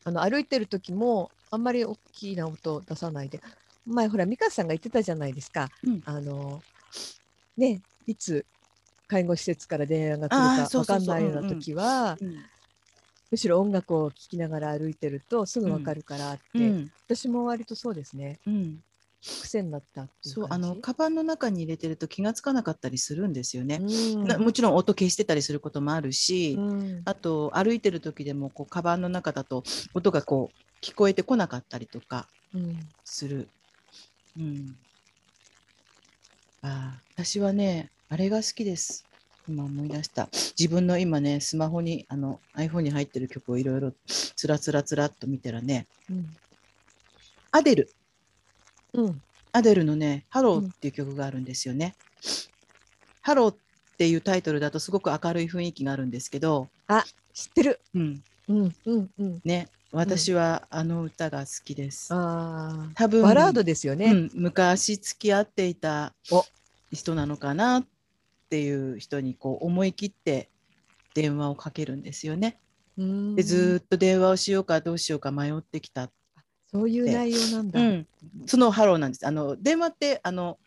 [0.04, 3.40] あの歩いてる時もあんまり大きな音出さないで
[3.86, 6.62] 前ほら美香さんが言ってたじゃないですか、うんあの
[7.56, 8.46] ねいつ
[9.06, 12.36] 介護施設から電話が来るか分かんないような時はうん
[13.30, 18.82] むしろ音楽を聴きながら歩いてるとすぐ分かるからって、うん私も割とそうですねうん。
[19.20, 23.80] 癖になったっていうそうあのカバンの中に入れてると気がつかなかったりするんですよね。
[23.80, 33.48] うんなもちろん音消してたりすることもあるし、うんあと歩いてる時でもこうカバンの中だと音がこう聞こえてこなかったりとかうんする。
[34.38, 34.76] うん。
[36.62, 39.04] ああ、私はね、あれが好きです。
[39.48, 40.28] 今思い出した。
[40.58, 46.36] 自分の今ね、スマホに、あの iPhone に入ってる曲をいろいろつらつらつらっと見たらね、うん
[47.50, 47.90] アデル、
[49.02, 51.94] うんアデルのね、ハロうんーっていう曲があるんですよね。
[53.22, 53.56] ハローっ
[53.96, 56.68] ていうタイトルだとすごく明るい雰囲気があるんですけど、
[57.32, 62.08] 知ってるうん、うんうんうんね、私はあの歌が好きです。
[62.12, 66.44] あ多分ーバラードですよね、うん、昔付き合っていたお
[66.92, 67.86] 人なのかなっ
[68.50, 70.50] ていう人にこう思い切って
[71.14, 72.58] 電話をかけるんですよね。
[72.98, 76.10] うんでずーっと電話をしようかどうしようか迷ってきた。
[76.70, 78.06] そういう内容なんだ、うん、
[78.46, 79.26] そのハローなんです。
[79.26, 80.58] あの電話ってあの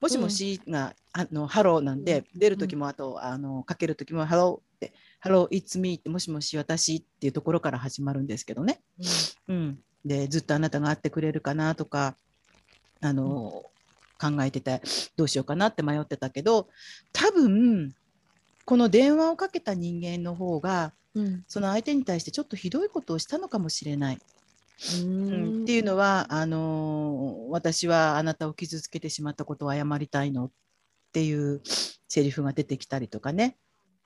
[0.00, 2.40] もしもしが、あのハローなんで、うん。
[2.40, 8.80] 出る時もあとあのかける時もハローってハロー it's me ってもしもし私っていうところから始まるんですけどね。
[9.48, 12.16] うん、でずっとあなたが会ってくれるかなとか
[13.00, 13.64] あの、
[14.18, 14.80] 考えてて
[15.16, 16.68] どうしようかなって迷ってたけど
[17.12, 17.94] 多分
[18.64, 21.44] この電話をかけた人間の方がうん。
[21.46, 24.18] その相手に対してちょっとひどいことをしたのかもしれない、
[25.02, 25.62] ううんん。
[25.62, 30.50] っていうのはあの私はあなたを傷つけてしまったことを謝りたいのっ
[31.12, 31.62] ていう
[32.08, 33.56] セリフが出てきたりとかね、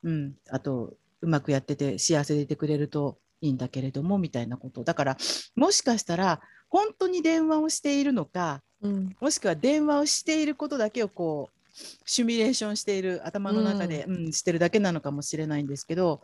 [0.03, 4.85] うん、あとうまくやってて幸せでいてくれるといいんだけれどもみたいなこと。
[4.85, 5.17] だから
[5.55, 9.17] もしかしたら本当に電話をしているのかうん。
[9.21, 11.57] もしくは電話をしていることだけをこう
[12.05, 14.33] シミュレーションしている頭の中で、うん。
[14.33, 16.21] してるだけなのかもしれないんですけど、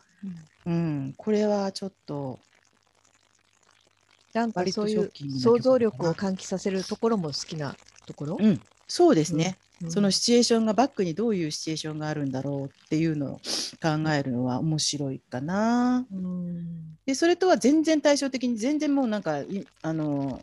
[0.66, 2.38] うん、これはちょっと
[4.32, 9.90] なんかそういう想像力を喚起させるところも好きなところ、うん、そうですね、うん。
[9.90, 13.36] そのシチュエーションがバックにどういうシチュエーションがあるんだろうっていうのを
[13.82, 16.06] 考えるのは面白いかな。
[16.10, 16.96] うん。
[17.04, 20.40] でそれとは全然対照的に全然もうなんかいあの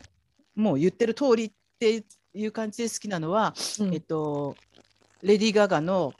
[0.54, 3.94] もう言ってる通りっていう感じで好きなのは、うん。
[3.94, 4.56] えっと
[5.22, 6.12] レディー・ガガの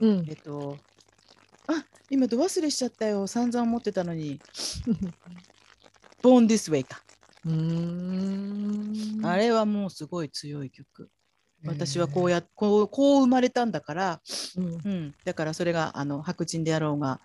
[0.00, 0.24] うん。
[0.28, 0.78] えっと
[1.68, 3.26] あ今ど忘れしちゃったよ。
[3.26, 4.40] 散々思ってたのに
[6.22, 7.02] 「Born This Way か」
[7.46, 9.26] うーん。
[9.26, 11.10] あれはもうすごい強い曲。
[11.66, 14.20] 私はこうやこうこう生まれたんだから、
[14.56, 14.64] うん。
[14.64, 17.20] うん、だからそれがあの白人であろうが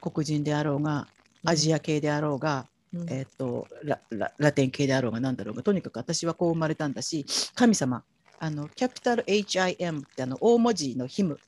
[0.00, 1.08] 黒人であろうが
[1.44, 3.10] アジア系であろうが、うん。
[3.10, 8.02] えー、とラララテン系であろうが何だろうがとにかく私はこう生まれたんだし神様
[8.38, 11.38] あのキャピタル HIM ってあの大文字のヒム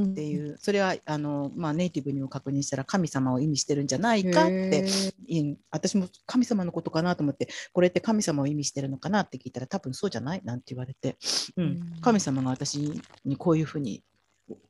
[0.00, 0.56] っっていう。
[0.58, 4.86] それはあの、まあ、ネイティブにも確認したら神様を意味してるんじゃないかって
[5.26, 10.42] い私も神様のことかなと思ってこれって神様を意味してるのかなって聞いたら多分そうじゃない？
[10.44, 11.16] なんて言われて、
[11.56, 11.64] うん。
[11.64, 12.00] うん。
[12.00, 14.02] 神様が私にこういうふうに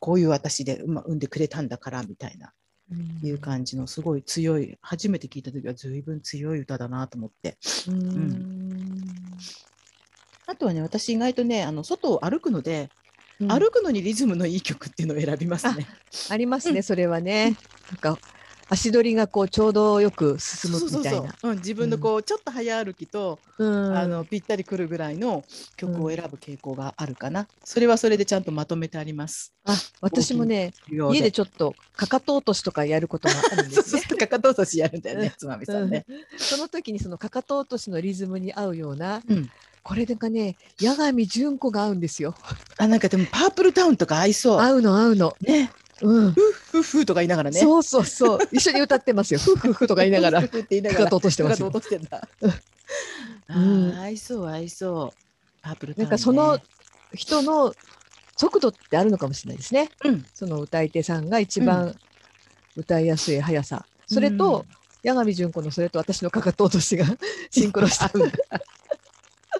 [0.01, 2.53] こういう私で、まあ、産んでくれたんだからみたいな。
[3.23, 7.57] いう感じのすごい強い初めて聞いた時は随分強い歌だなと思って。
[7.89, 9.01] うん。
[10.47, 12.91] あとはね私意外とねあの外を歩くので、
[13.43, 15.87] うん歩くのにリズムのいい曲っていうのを選びますね。
[16.31, 17.57] ありますね、うんそれはね。
[17.91, 18.19] なんか
[18.73, 21.55] 足取りがこうちょうどよく進むみたいうな。
[21.57, 25.45] 自分のこう、ちょっと早歩きと、うんあのぴったりくるぐらいの
[25.77, 29.53] 曲を選ぶ傾向があるかな、それはそれでちゃんとまとめてあります。
[29.65, 33.83] あ私もね家でちょっとかかと落としとかやることがあるんですね。
[33.85, 36.07] そうそうかかと落としやるんだよね、つまみさんね。
[36.39, 39.51] その時にそのかかと落としのリズムに合うような、うん
[39.83, 42.35] これがね八神純子が合うんですよ。
[42.79, 44.61] あなんかでもパープルタウンとか合いそう。
[44.61, 45.37] 合うの合うの。
[45.40, 45.71] ね、
[46.03, 46.33] うん。
[46.33, 47.61] ふっふとか言いながらね。
[47.61, 48.38] そうそうそう。
[48.53, 49.40] 一緒に歌ってますよ。
[49.42, 51.64] ふふふとか言いながらふっふって言いなかかがらと落としてます。
[51.64, 52.29] 落としてんだ。
[53.49, 55.18] あうんー合いそう合いそう。
[55.62, 56.11] パープルタウン、ね。
[56.11, 56.59] なんかその
[57.14, 57.75] 人の
[58.37, 59.90] 速度ってあるのかもしれないですね。
[60.05, 61.95] うんその歌い手さんが一番
[62.77, 64.64] 歌いやすい速さそれと、
[65.05, 67.07] 八神純子のそれと私のかかと落としが
[67.51, 68.11] シンクロした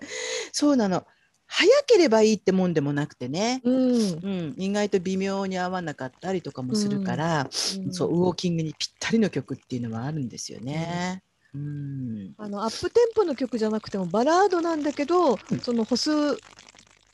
[0.53, 1.07] そうなの。
[1.47, 11.23] 早ければいいってもんでもなくてね、うん、うん、意外と微妙に合わなかったりとかもするから、そうウォーキングにぴったりの曲っていうのはあるんですよね。
[11.55, 12.33] うん。
[12.39, 15.61] あのアップテンポの曲じゃなくてもバラードなんだけど、うん。
[15.61, 16.11] その歩数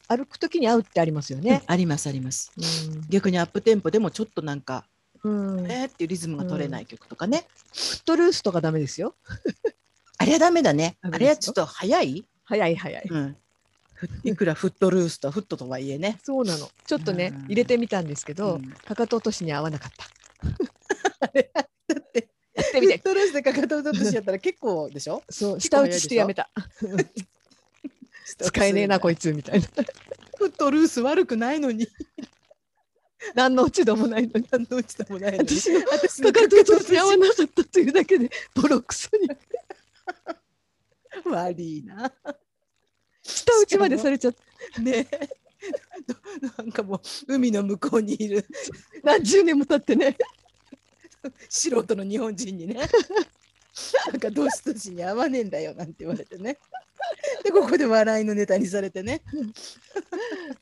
[0.08, 1.62] 歩くときに合うってありますよね。
[1.66, 2.52] ありますあります。
[2.56, 2.60] う
[2.96, 3.02] ん。
[3.08, 4.86] 逆にアップテンポでもちょっとなんか、
[5.24, 7.46] うん、フえーっていうリズムが取れない曲とかね。
[7.72, 9.16] ットルースとかダメですよ。
[10.18, 10.96] あれはダメだね。
[11.02, 13.04] あれはちょっと早い、早い早い。
[13.10, 13.36] うん、
[13.92, 16.18] ふいくらフットルースとフットとはいえね。
[16.22, 16.70] そうなの。
[16.86, 20.06] ちょっとね、うん入れてみたんですけど、うんかかと落としに合わなかった。
[21.26, 22.94] あれだってやってみて。
[22.96, 25.22] フットルースでかかと落としやったら結構でしょ？
[25.28, 26.48] そう、下打ちしてやめた。
[28.24, 29.66] 使えねえな、こいつみたいな。
[30.38, 31.86] フットルース悪くないのに。
[33.34, 34.46] 何の落ち度もないのに。
[34.50, 35.48] 何のうちでもないのに。
[35.48, 39.28] 私の私かかと落としに合わなかったというだけで、ボロクソに。
[41.24, 42.12] 悪いな。
[43.28, 45.06] 下打ちまでされちゃって、ね。
[46.56, 47.00] なんかもう
[47.34, 48.46] 海の向こうにいる。
[49.02, 50.16] 何十年も経ってね。
[51.48, 52.74] 素人の日本人にね。
[54.10, 56.58] なんかどうしどしに合わねえんだよなんて言われてね。
[57.44, 59.22] でここで笑いのネタにされてね。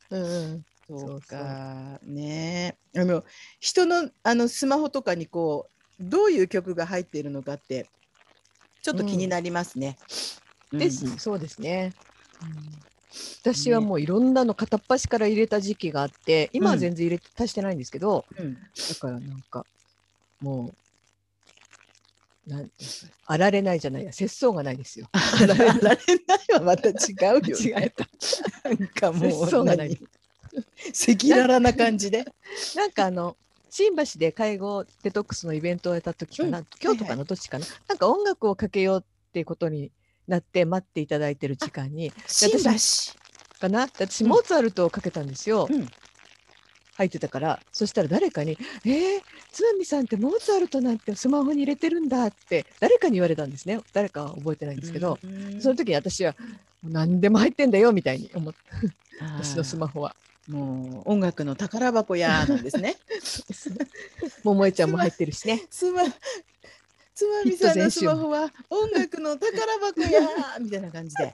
[0.09, 0.65] うん。
[0.89, 1.99] そうか。
[2.03, 2.77] ね。
[2.93, 3.23] えあの
[3.59, 7.87] 人のあのスマホとかにこうどういう曲が入っているのかって
[8.81, 9.97] ちょっと気になりますね。
[10.71, 11.17] です、うん。
[11.17, 11.93] そうですね。
[13.41, 18.59] 私はもういろんなの片っ端から入れた時期があって、今は全然入れ足してないんですけど、うんだ
[18.99, 19.65] からなんか
[20.39, 20.73] も
[22.47, 22.71] うなん
[23.25, 25.07] あられないじゃないや節操がないですよ。
[25.11, 25.97] あられない
[26.53, 26.95] はまた違う
[27.35, 27.53] よ、ね。
[27.53, 28.07] 間 違えた。
[28.69, 29.97] なんかもう節操がない何？
[31.17, 32.25] 赤裸々な感じで？
[32.75, 33.35] なんかあの
[33.69, 39.91] 新橋で介護デトックスのイベントをやった時かな、うん京都かなどっちかな、なんか音楽をかけようっていうことに
[40.27, 42.69] なって待っていただいてる時間に新橋。
[43.59, 43.81] かな？
[43.81, 44.29] 私うん。
[44.29, 45.87] モーツァルトをかけたんですよ、うん。
[46.95, 47.59] 入ってたから。
[47.71, 53.79] そしたら誰かに「えー、津波さんってモーツァルトなんてスマホに入れてるんだ」って誰かに言われたんですね。
[53.93, 56.35] 誰かは覚えてないんですけど、うんその時に私は
[56.83, 58.59] 「もう何でも入ってんだよ」みたいに思って
[59.21, 60.15] 私のスマホは。
[60.47, 62.95] もう音楽の宝箱やなん ですね。
[64.45, 65.61] 桃江ちゃんも入ってるしね。
[67.17, 70.19] つまみさんのスマホは音楽の宝箱や
[70.61, 71.33] みたいな感じで。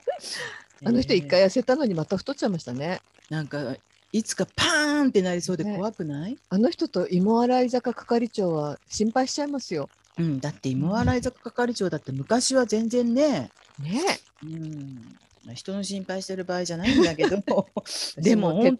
[0.82, 3.02] あの人一回痩せたのにまた太っちゃいましたね。
[3.28, 3.76] なんか
[4.10, 6.38] いつかパーンってなりそうでね怖くない？
[6.48, 9.90] あの人と芋洗い坂係長は心配しちゃいますよ。
[10.18, 13.50] うんだって芋洗坂係長だって昔は全然ね。
[13.78, 14.00] ね
[14.42, 15.18] うん。
[15.44, 17.36] まあ人の心配してる場合じゃないんだけど
[18.16, 18.20] え。
[18.22, 18.78] でも血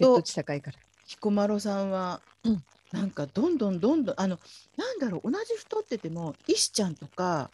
[0.00, 0.78] 糖値高いから。
[1.04, 4.38] 彦摩呂さんは、うんなんかどんどんどんどんあの
[4.76, 7.50] なんだろう同じ太ってても石ちゃんとか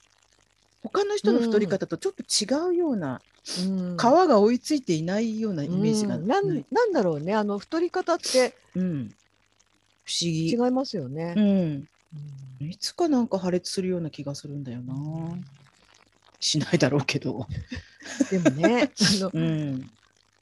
[0.82, 3.20] 他の人の太り方とちょっと違うような、
[3.60, 3.96] うん。
[3.96, 6.26] 皮が追いついていないようなイメージがうん。
[6.26, 9.14] な、んなんだろうねあの太り方ってうん、
[10.04, 10.50] 不思議。
[10.50, 11.34] 違いますよね。
[11.36, 11.40] う。
[11.40, 11.88] ん、
[12.60, 12.68] うん。
[12.68, 14.94] いつかなんか破裂するような気がするんだよな。
[16.40, 17.46] しないだろうけど、
[18.30, 19.90] でもねあのうん、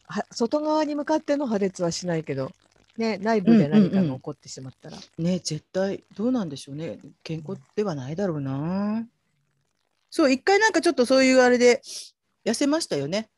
[0.06, 2.52] は外側に向かっての破裂はしないけど、
[3.00, 6.98] ね、内部で何かが起こってしまったら、ね絶対どうなんでしょうね。
[7.22, 9.06] 健康ではないだろうな。
[10.10, 11.80] そう一回なんかちょっとそういうあれで
[12.44, 13.30] 痩せましたよね。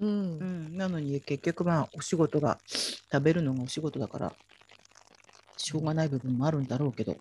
[0.00, 0.08] うん。
[0.08, 2.58] うん、なのに結局まあお仕事が
[3.12, 4.32] 食べるのがお仕事だから
[5.56, 7.16] しょうがない部分もあるんだろうけど。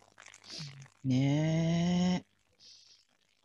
[1.04, 2.26] ね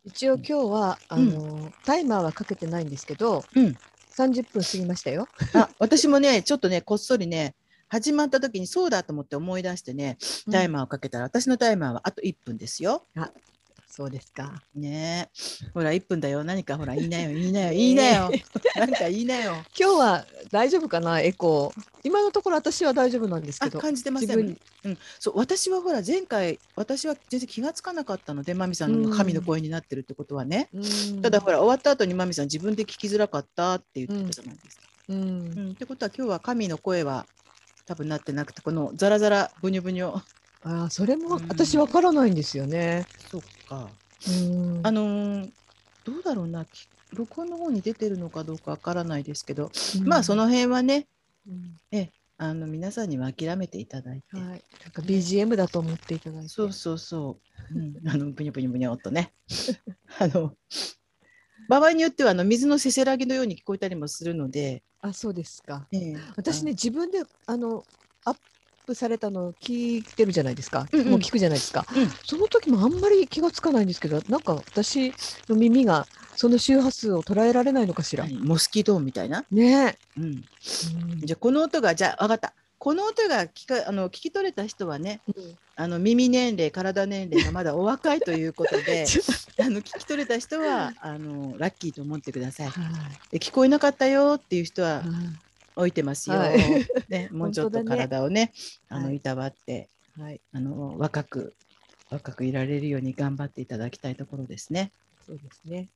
[0.02, 3.76] 一応今日はあの、タイマーはかけてないんですけど、うん。
[4.16, 5.28] 30分過ぎましたよ。
[5.54, 7.54] えあ私もねちょっとねこっそりね
[7.90, 10.16] 始まった時にそうだと思って思い出してね
[10.50, 13.04] タイマーをかけたら、私のタイマーはあと1分ですよ。
[13.90, 14.62] そうですか。
[14.74, 15.28] ね。
[15.34, 16.44] えほら1分だよ。
[16.44, 17.30] 何かほら 言いなよ。
[17.30, 17.70] 言いなよ。
[17.72, 18.30] 言いなよ。
[18.76, 19.54] 何か言いなよ。
[19.78, 21.20] 今日は大丈夫かな？
[21.20, 21.82] エコー。
[22.04, 23.80] 今のところ私は大丈夫なんですあけど。
[23.80, 24.28] 感じてません。
[24.28, 31.20] 自分うん、そう私はほら前回私は全然気がつかなかったのでマミさんの神の声になってるってことはね、うん。
[31.20, 34.82] ただほら終わった後にマミさん自分で聞きづらかったって言ってたじゃないですか。
[35.08, 35.18] うん。
[35.18, 35.70] うん。
[35.72, 37.26] ってことは今日は神の声は
[37.86, 43.06] 多分なってなくてこのザラザラブニュブニュあーそれもうん私わからないんですよね。
[43.30, 43.88] そっか。
[44.28, 44.80] うん。
[44.82, 45.50] あのー
[46.02, 49.70] どうだろうなき録音の方に出てるのかどうかわからないですけど、
[50.04, 51.06] まあその辺はね
[51.46, 52.10] うん。
[52.42, 54.56] あの皆さんには諦めていただいて、はい、なん
[54.92, 56.48] か BGM だと思っていただいて。
[56.48, 57.36] そうそうそ
[57.74, 59.34] う、うん、あのブニュブニュブニュっとね。
[60.18, 60.54] あの
[61.70, 65.86] 場合によってはあの水のせせらぎのように聞こえたりもするので、あ、そうですか。
[65.92, 67.84] ええ私ね、自分であの
[68.24, 68.36] アッ
[68.84, 71.08] プされたのを聞いてるじゃないですか、うんうん。
[71.10, 72.08] もう聞くじゃないですか、うん。
[72.24, 75.14] その時もあんまり気がつかないんですけどなんか私
[75.48, 78.40] の耳がその周波数を捉えられないのかしら、何？
[78.40, 79.44] モスキートーンみたいな？
[79.50, 79.96] ね。
[80.16, 80.30] うん、え、う
[81.16, 81.20] ん。
[81.20, 82.52] じゃあこの音がじゃあ分かった。
[82.80, 85.54] この音が聞かあの聞き取れた人はね、うん。
[85.76, 89.04] あの耳年齢、体年齢がまだお若いということで、
[89.60, 92.68] あの聞き取れた人はあのラッキーと思ってください。
[92.70, 92.94] はい。
[93.32, 95.06] で聞こえなかったよっていう人ははい
[95.76, 96.36] 置いてますよ。
[96.36, 96.86] はい。
[97.10, 98.52] ね、 もうちょっと体をね、
[98.88, 99.04] あはい。
[99.04, 101.54] のいたわって、はい、あの若く
[102.08, 104.90] 若くいられるように頑張っていただきたいところですね。
[105.26, 105.88] そうですね。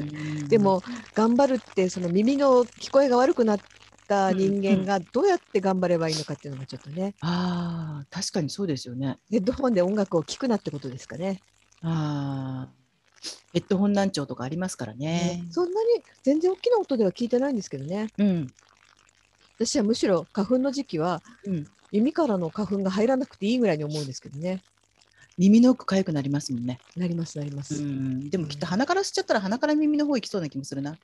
[0.00, 0.48] うん。
[0.48, 0.82] でも
[1.14, 3.60] 頑張るってその耳の聞こえが悪くなっ
[4.12, 9.18] た人間がどうやって頑張ればいいのかっていうのがちょっとね、ああ確かにそうですよね。
[9.30, 11.40] ヘッドホンで音楽を聴くなってことですかね。
[11.82, 12.82] ああ
[13.52, 15.44] ヘッドホン難聴とかありますからね。
[15.50, 18.08] そんなに全然大きな音では聞いてないんですけどね。
[18.18, 18.46] うん
[19.56, 24.62] 私はむしろ花粉の時期はうん、耳からの花粉が入らなくていいぐらいに思うんですけどね。
[25.38, 26.78] 耳の奥痒くなりますもんね。
[26.96, 27.80] なりますなりまうす。
[27.82, 30.96] ん、でもきっと鼻から吸っちゃったら鼻から耳の方行きそうな気もするな。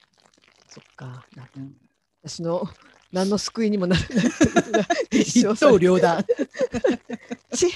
[0.69, 1.25] そっか。
[1.57, 1.77] うん、
[2.23, 2.69] 私の
[3.13, 6.25] 何の救いにもならない一刀両断。
[7.55, 7.69] ち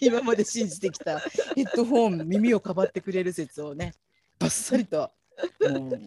[0.00, 3.94] 今まで信じてきたヘッドホン耳をかばってくれる説をね
[4.38, 5.10] バッサリと
[5.60, 6.00] もう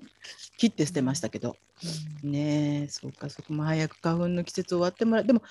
[0.58, 1.56] 切って捨てましたけど
[2.24, 5.42] ねえそうかそこも早く花粉の季節終わってもらうでも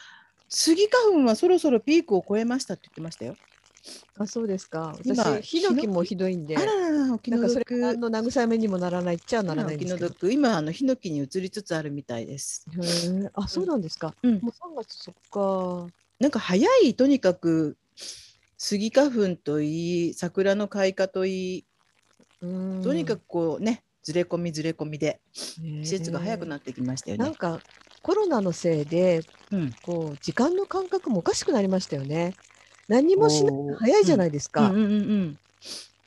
[0.48, 3.36] スギ花粉はそろそろピークを超えましたって言ってましたよ。
[4.18, 4.96] あそうですか。
[5.04, 5.86] 今私ヒノキ？
[5.86, 6.56] もひどいんで。
[6.56, 10.30] あらお気なんかそれの毒が何の慰めにもならないっちゃならないんですけど。
[10.30, 12.66] 今あのヒノキに移りつつあるみたいです。
[12.70, 14.14] へえあ、そうなんですか。
[14.22, 15.92] うんもう3月そっか。
[16.18, 17.76] なんか早いとにかく
[18.56, 21.64] スギ花粉といい桜の開花といい
[22.40, 27.24] うんとにかくこうねずれ込みずれ込みで季季節が早くなってきましたよね。
[27.24, 27.60] なんか
[28.02, 29.20] コロナのせいで
[29.52, 32.34] うんこう時間の感覚もおかしくなりましたよね。
[32.88, 34.76] 何にもしない早いじゃないですか、うん。
[34.76, 35.38] うんうんうん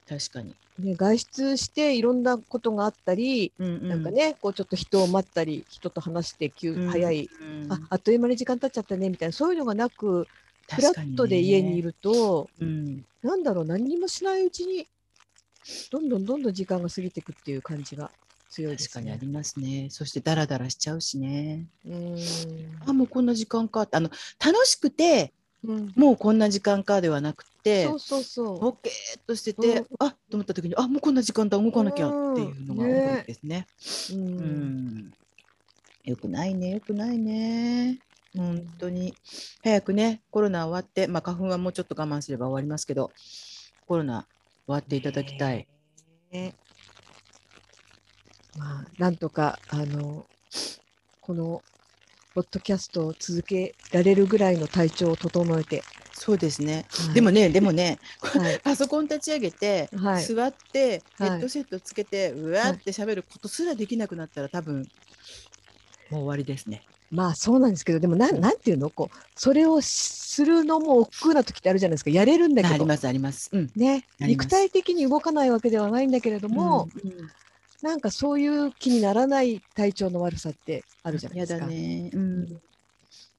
[0.08, 0.54] 確かに。
[0.80, 0.96] ね。
[0.96, 3.88] 外出していろんなことがあったり、うんうん。
[3.88, 6.90] なんかねこうちょっと人を待ったり人と話して急、うん。
[6.90, 7.30] 早い。
[7.40, 7.72] うん。
[7.72, 10.28] ああっという間に時間経っちゃったねみたいなそういうのがなく
[10.70, 13.04] フラットで家にいると、うん。
[13.22, 14.88] なんだろう何にもしないうちに
[15.92, 18.10] どんどんどんどん時間が過ぎていくっていう感じが
[18.50, 18.88] 強いですね。
[18.88, 19.16] 確かにあ。
[19.18, 19.88] りますね。
[19.92, 21.68] そしてダラダラしちゃうしね。
[21.86, 22.82] うーん。
[22.86, 23.88] あもうこんな時間か。
[23.92, 24.10] あの
[24.44, 28.60] 楽しくてうんもうこんな時間かではなくてそうそうそう。
[28.60, 33.68] ボケーっとしてて、うんあと思った時にあもうこんな時間だ動かなきゃっていうのが多いですね。
[34.12, 35.14] ううんん
[36.04, 38.00] よくないねよくないね。
[38.36, 39.14] 本当に
[39.64, 43.12] 早くねコロナ終わって、まあ、花粉はもうちょっと我慢すれば終わりますけど
[43.88, 44.26] コロナ
[44.66, 45.68] 終わっていただきたい。
[46.32, 46.56] ね
[48.58, 50.26] まあ、なんとか、あの、
[51.22, 51.62] この、
[52.34, 55.84] ポッドキャストを続けられるぐらいの体調を整えて。
[56.14, 58.60] そうですね、はいでもねでもね、はい。
[58.64, 64.88] パソコン立ち上げて、はい座ってヘはいッドセットつけて、うわーって喋ることすらできなくなったら多分
[66.12, 66.84] もう終わりですね。
[67.10, 68.90] まあ、そうなんですけど、でも、なん、なんていうの？
[68.90, 72.10] こう、それをするのも億劫な時ってあるじゃないですか。
[72.10, 72.76] やれるんだけど。
[72.76, 73.50] ありますあります。
[73.52, 73.72] うん。
[73.76, 77.30] ね、肉体的に動かないわけではないんだけれども、うんうん
[77.82, 81.66] なんかそういう気にならない体調の悪さってあるじゃないやですか。
[81.66, 82.48] だね、うん。
[82.48, 82.60] 今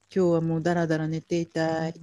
[0.09, 1.93] 日はもうだらだら寝ていたい。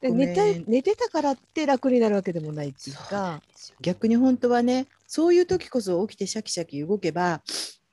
[0.00, 3.42] で寝たい寝てたからって楽になるわけでもないっていうか、
[3.80, 7.42] 逆に本当はねそういう時こそ起きてシャキシャキ動けば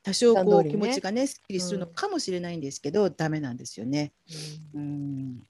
[0.03, 4.11] 多少こう、気持ちがねすっきりするのうんかもしれないんですけど、ダメなんですよね。
[4.75, 5.41] うん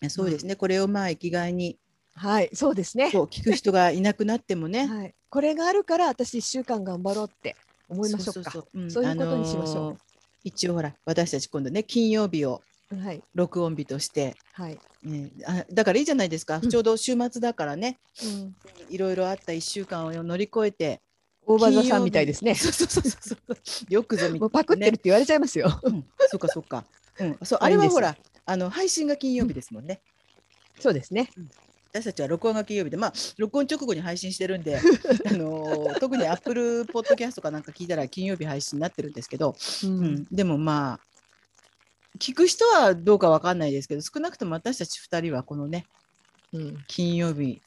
[0.00, 1.78] いやそうですね、これをまあ生きがいに
[2.14, 3.12] はい、そうですね。
[3.12, 4.86] こう聞く人がいなくなってもね。
[4.88, 7.56] はい、これがあるから私1週間頑張ろうって
[7.88, 8.50] 思いましょうか。
[8.50, 8.66] そ
[9.02, 9.76] ういうことにしましょう。
[9.76, 9.96] あのー
[10.46, 12.62] 一応ほら私たち今度ね金曜日を
[13.04, 16.70] はい、録音日として、はい、ね、あだからいいじゃないですか、うん。
[16.70, 18.54] ちょうど週末だからねうん、
[18.94, 21.00] いろいろあった1週間を乗り越えて
[21.44, 22.54] 大場座さんみたいですね。
[22.54, 23.56] そうそうそうそう
[23.88, 25.80] よくぞみもうパクってるって言われちゃいますよ。
[25.82, 26.84] うん、そうかそうか。
[27.18, 30.00] うん、そうあれはほらあの配信が金曜日ですもんね。
[30.78, 31.30] そうですね。
[31.96, 34.76] 私たちは録音が金曜日で、まあ 録音直後に配信してるんで、
[35.26, 40.04] あのー特にアップルポッドキャストかなんか聞いたら金曜日配信になってるんですけど、ううん。
[40.04, 41.00] ん、でもまあ
[42.18, 45.86] 聞く人はどうかわかんないですけど、少なくとも私たち二人はこのね
[46.52, 46.84] うん。
[46.86, 47.62] 金曜日、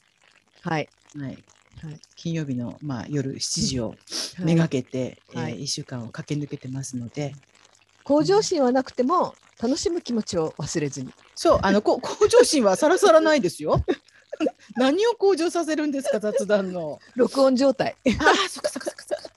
[0.62, 1.44] はい、はい、
[1.82, 2.00] はい。
[2.16, 3.96] 金曜日のまあ夜7時をは
[4.44, 4.46] い。
[4.46, 5.54] めがけて、はい。
[5.54, 7.34] えー、1週間を駆け抜けてますので、
[8.04, 11.14] 向上心はなくても楽しむ気持ちを忘れずに。
[11.36, 13.84] そう、あの、こ 向上心はさらさらないですよ。
[14.76, 17.00] 何を向上させるんですか、雑談の。
[17.16, 17.96] 録音状態。
[18.20, 19.30] ああ、そっかそっかそっか。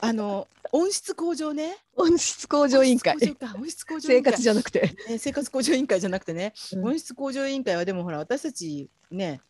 [0.00, 1.76] あの、温室向上ね。
[1.96, 3.14] 温室向上委員会
[3.56, 9.40] 温室向上生活じゃなくて、ね、生活向上委員会じゃなくてね、うん温室向上委員会はでもほら私たちね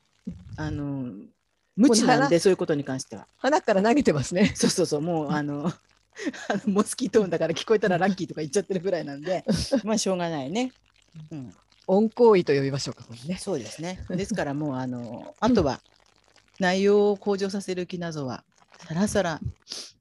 [0.57, 1.12] あの
[1.77, 4.53] 無知なんでそういうことに関しては花から投げてますね。
[4.55, 9.45] そうそうそうもうあのあのモスキートーンだから聞こえたらラッキーとか言っちゃってるぐらいなんで
[9.83, 10.72] まあしょうがないね。
[11.31, 11.55] うん、
[11.87, 13.37] 温行為と呼びましょうか、ね。
[13.39, 14.01] そうですね。
[14.11, 15.80] ですからもうあのあとは
[16.59, 18.45] 内容を向上させる気なぞは
[18.87, 19.41] さらさら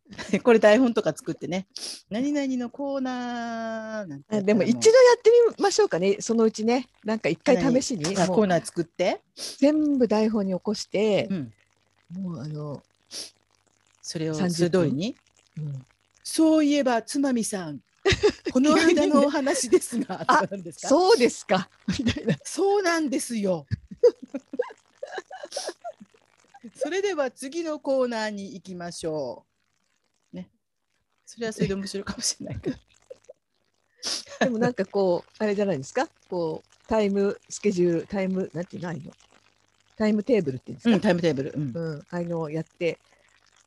[0.44, 1.68] これ台本とか作ってね
[2.10, 4.84] 何々のコーナーなんてでも一度や
[5.18, 9.22] ってみましょうかね、そのうちね、なんか一回試しに、コーナー作って、
[9.58, 11.54] 全部台本に起こしてう、ん、
[12.12, 12.84] もうあの、
[14.02, 15.16] それを30それ通りに。
[15.58, 15.86] うん。
[16.24, 17.80] そういえばつまみさん
[18.52, 20.88] この間のお話ですが とかなんですか？
[20.90, 22.38] そうですかみたいな。
[22.44, 23.66] そうなんですよ。
[26.76, 29.46] それでは次のコーナーに行きましょ
[30.34, 30.36] う。
[30.36, 30.50] ね。
[31.26, 32.78] それはそれで面白いかもしれないけど。
[34.42, 38.90] でもなんかこう、あれじゃないですか、こう、タイムスケジュール、タイム、なんていうの？
[38.90, 39.00] あの
[39.96, 41.54] タイムテーブルっていうんですか、うん、タイムテーブル。
[41.56, 41.72] うん。
[41.76, 42.98] うん、あのをやって、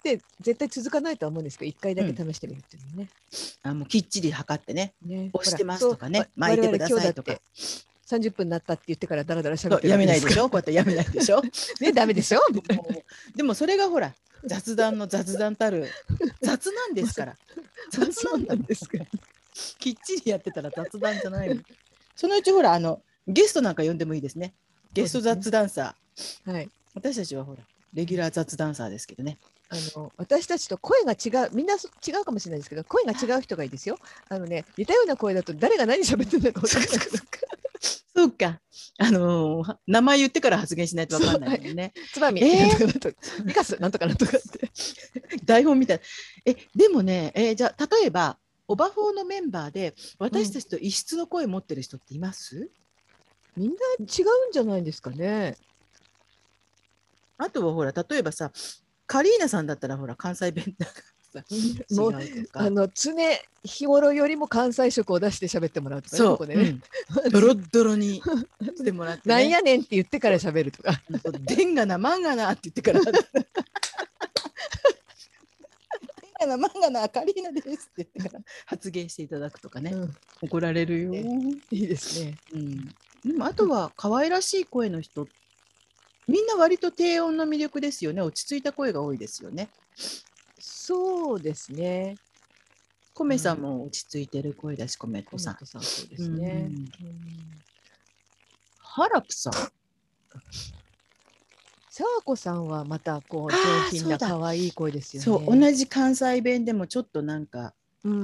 [0.06, 3.08] で、絶対続かないとは思うんですけど、一回だけ試してみるっていうのね。
[3.62, 4.94] あもうきっちり測ってね。
[5.04, 7.40] ね押してますとかね巻いてくださいとかって
[8.08, 11.42] 30分になったって言ってからダラダラそう喋ってやめないでしょょこうやってやめないでしょ？
[11.80, 12.40] ね、ダメでしょ？
[13.34, 15.88] でもそれがほら、雑談の雑談たる。
[16.40, 17.36] 雑なんですから。
[17.90, 18.98] 雑なんですか。
[19.78, 21.60] きっちりやってたら雑談じゃないの。
[22.14, 24.54] そのうちほら、あの、ゲストなんか呼んでもいいですね。
[24.92, 26.52] ゲスト雑ダンサー。
[26.52, 26.70] はい。
[26.94, 27.58] 私たちはほら、
[27.92, 29.38] レギュラー雑ダンサーですけどね。
[29.68, 33.98] あの私たちと声が違うみんなそ違うかもしれないですけど声が違う人がいいですよ。
[34.28, 36.90] あのね似たような声だと誰が何喋ってるのか分からな
[38.14, 38.60] そうか。
[38.98, 41.92] あのー名前言ってから発言しないとわかんないもんね。
[42.14, 42.86] つまみ、えー？
[42.86, 44.70] なんとかなんとかミカスなんとかなんとかって。
[45.44, 46.02] 台本みたいな。
[46.46, 48.38] え、でもね、えーじゃあ、例えば、
[48.68, 52.70] オバフォーのメンバーで、私たちと異質の声持ってる人っています、
[53.54, 55.56] みんな違うんじゃないですかね。
[57.36, 58.50] あとはほら、例えばさ、
[59.06, 60.92] カリーナさんだったらほら、関西弁だか
[61.34, 61.46] らさ、
[61.94, 62.14] もう。
[62.52, 63.12] あの常
[63.64, 66.62] 日頃よりも関西色を出して喋ってもらうとかね、そう、ここでね。
[66.62, 66.82] うん
[67.30, 69.34] ドロッドロにしてもらって、ね。
[69.34, 71.00] なんやねんって言ってから喋るとか。
[71.40, 73.00] でんがな、まんがなって言ってから。
[73.00, 73.12] でん
[76.40, 79.92] がな、まんがな、カリーナですって言ってから発言していただくとかね。
[79.92, 81.10] うん怒られるよ。
[81.10, 81.24] ね
[81.70, 82.36] いいですね。
[82.52, 82.88] うん、
[83.24, 85.26] でもあとは可愛らしい声の人
[86.26, 88.20] みんな割と低音の魅力ですよね。
[88.20, 89.68] 落ち着いた声が多いですよね。
[90.58, 92.16] そうですね。
[93.14, 96.70] コメさんも落ち着いてる声だしコメットさんさんそうですね。
[98.78, 99.52] ハラプさん。
[101.88, 103.56] さわこさんはまたこう上
[103.90, 105.24] 品な可愛い声ですよね。
[105.24, 107.72] そう同じ関西弁でもちょっとなんかうん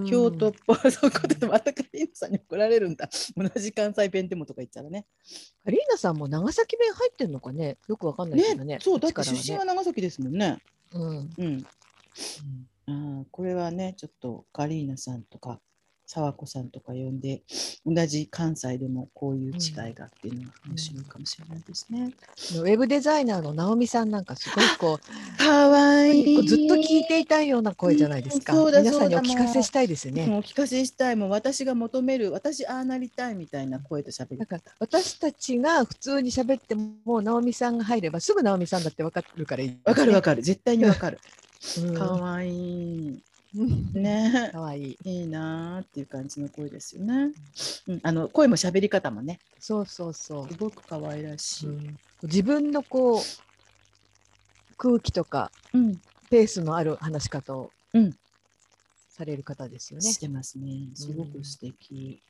[0.09, 3.09] 京都っぽい、そういうことでまたカリーナさんに怒られるんだ。
[3.37, 5.07] 同じ関西弁でもとか言っちゃうね。
[5.65, 7.79] カリーナさんも長崎弁入ってんのかね？
[7.89, 8.75] よくわかんないけどね。
[8.75, 10.59] ねそうだって力出身は長崎ですもんね。
[10.93, 11.31] うん。
[11.39, 11.67] うん。
[12.87, 15.61] あーこれはねちょっとカリーナさんとか
[16.13, 17.41] 沢子さんとか呼んで
[17.87, 22.13] 同じ関西でもこういう違いがっていうのが面白いかもしれないですね。
[22.61, 25.01] ウェブデザイナーの直美さんなんかすごいこ
[25.39, 28.53] かわう、 いこうずっと聞いていたいような声じゃないですか。
[28.53, 30.29] うんそうだ皆さんにお聞かせしたいですよね。
[30.31, 41.19] お聞かせしたいもう私が求める私ああなりたいみたいな声と喋りなんか私たちが普通に喋っても直美さんが入ればすぐ直美さんだってわかるからいい、わかるわかる絶対にわかる。
[41.79, 43.23] うんかわいいうん
[43.55, 44.99] ねかわいい。
[45.05, 47.33] いいなーっていう感じの声ですよね。
[47.87, 50.57] うん、あの声も喋り方もねそうそうそうす。
[50.59, 51.69] ごく可愛らしい。
[51.69, 53.23] うん自分のこう
[54.77, 56.01] 空気とかうん
[56.31, 58.17] ペースのある話し方をうん
[59.11, 60.11] される方ですよね。
[60.11, 60.89] してますね。
[60.95, 62.21] すごく素敵。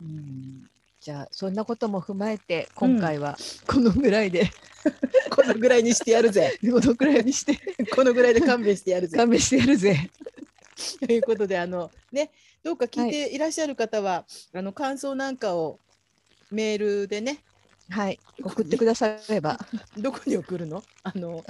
[0.00, 3.36] うん、じゃあそんなことも踏まえて今回は
[3.66, 4.50] このぐらいで、
[5.30, 6.58] このぐらいにしてやるぜ。
[6.62, 7.58] このぐらいにして
[7.94, 9.16] このぐらいで勘弁してやるぜ。
[9.16, 10.10] 勘弁してやるぜ。
[11.06, 12.30] ということで、あのね、
[12.62, 15.78] どうか聞いていらっしゃる方は、あの感想なんかを
[16.50, 17.44] メールでね、
[17.90, 18.18] はい。
[18.42, 19.58] 送ってくだされば。
[19.96, 20.82] どこに送るの？
[21.02, 21.44] あの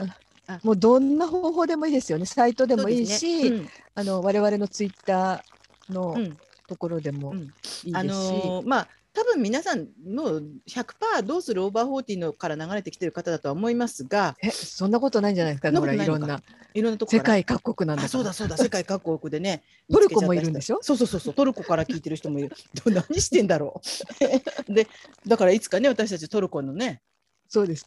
[0.63, 2.27] もうどんな方法でもいいですよね。
[2.27, 3.53] サイトでもいいし、
[3.95, 6.39] あの我々のツイッターのうんうん。
[6.67, 7.37] ところでもうん。
[7.39, 16.43] いいですし、あのーまあ多分皆さんの100%どうするオーバーフォーティーのから流れてきてる方だとは思いますが、えそんなことないんじゃないですかそんなほことないろんな。
[16.75, 18.57] いろんなとこ世界各国なんだそうだそうだ。
[18.57, 20.79] 世界各国でね トルコもいるんでしょ？
[20.81, 21.35] そうそうそうそう。
[21.35, 22.51] トルコから聞いてる人もいる。
[22.85, 23.83] ど何してんだろ
[24.69, 24.73] う。
[24.73, 24.89] で
[25.27, 27.03] だからいつかね私たちトルコのね。
[27.49, 27.87] そうです。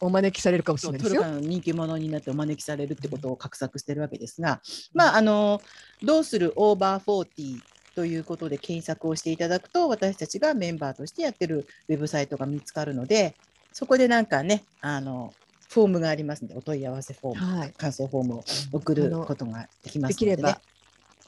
[0.00, 1.22] お招きされるかもしれないですよ。
[1.22, 4.60] トルカの人気者になってお招きされるってことを画策してるわけですが、
[4.92, 5.60] まああの
[6.02, 7.60] どうするオーバーフォーティー
[7.98, 13.34] ということで検索をしていただくと私たちがメンバーとしてやってるウェブサイトが見つかるので
[13.72, 15.34] そこでなんかねあの
[15.68, 17.72] フォームがありますのでお問い合わせフォーム、はい。
[17.76, 20.60] 感想フォームを送ることができますので、ね、できれば、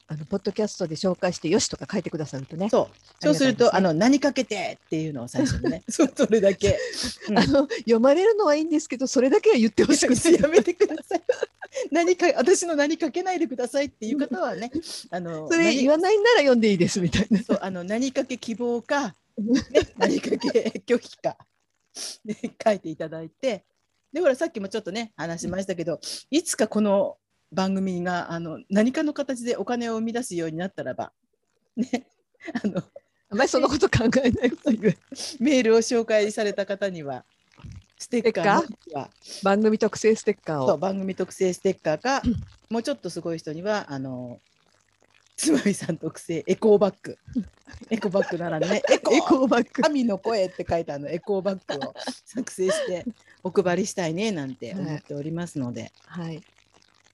[0.07, 2.69] あのポッドキャストで紹介してよしとか書いてくださるとね。
[2.69, 6.79] そうそうするとああの何かけてっていうのを最初にね そうそれだけ、
[7.27, 10.41] うんあの読まれるのはいいんですけど、それだけは言ってほしくて。
[10.41, 11.21] やめてください。
[11.91, 14.71] 何か私の何かけないでくださいっていう方はね、
[15.09, 17.41] あのそれ何言わないなら読んでいいですみたいな。
[17.43, 19.61] そうあの何かけ希望か、ね、
[19.97, 21.37] 何かけ拒否か、
[22.25, 23.65] ね、書いていただいて、
[24.11, 25.99] でほらさっきもちょっとね話しましたけど、
[26.29, 27.17] いつかこの
[27.51, 31.13] 番組があの何かの形でお金を生み出すようになったらば、
[31.75, 32.07] ね、
[32.63, 32.83] あの
[33.29, 34.97] あんまりそんなこと考えないこと言う。
[35.39, 37.25] メールを紹介された方には
[38.01, 40.77] ステッカー番組特製ステッカーを。
[40.79, 42.23] 番組特製ステッカーか、
[42.67, 44.39] もうちょっとすごい人にはあの
[45.37, 47.15] つまみさん特製エコーバッグ。
[47.91, 49.83] エコバッグならね エコエコーバッグ。
[49.83, 51.93] 神の声って書いたあのエコーバッグを
[52.25, 53.05] 作成して
[53.43, 56.41] お配りしたいねなんて思っておりますので、はい。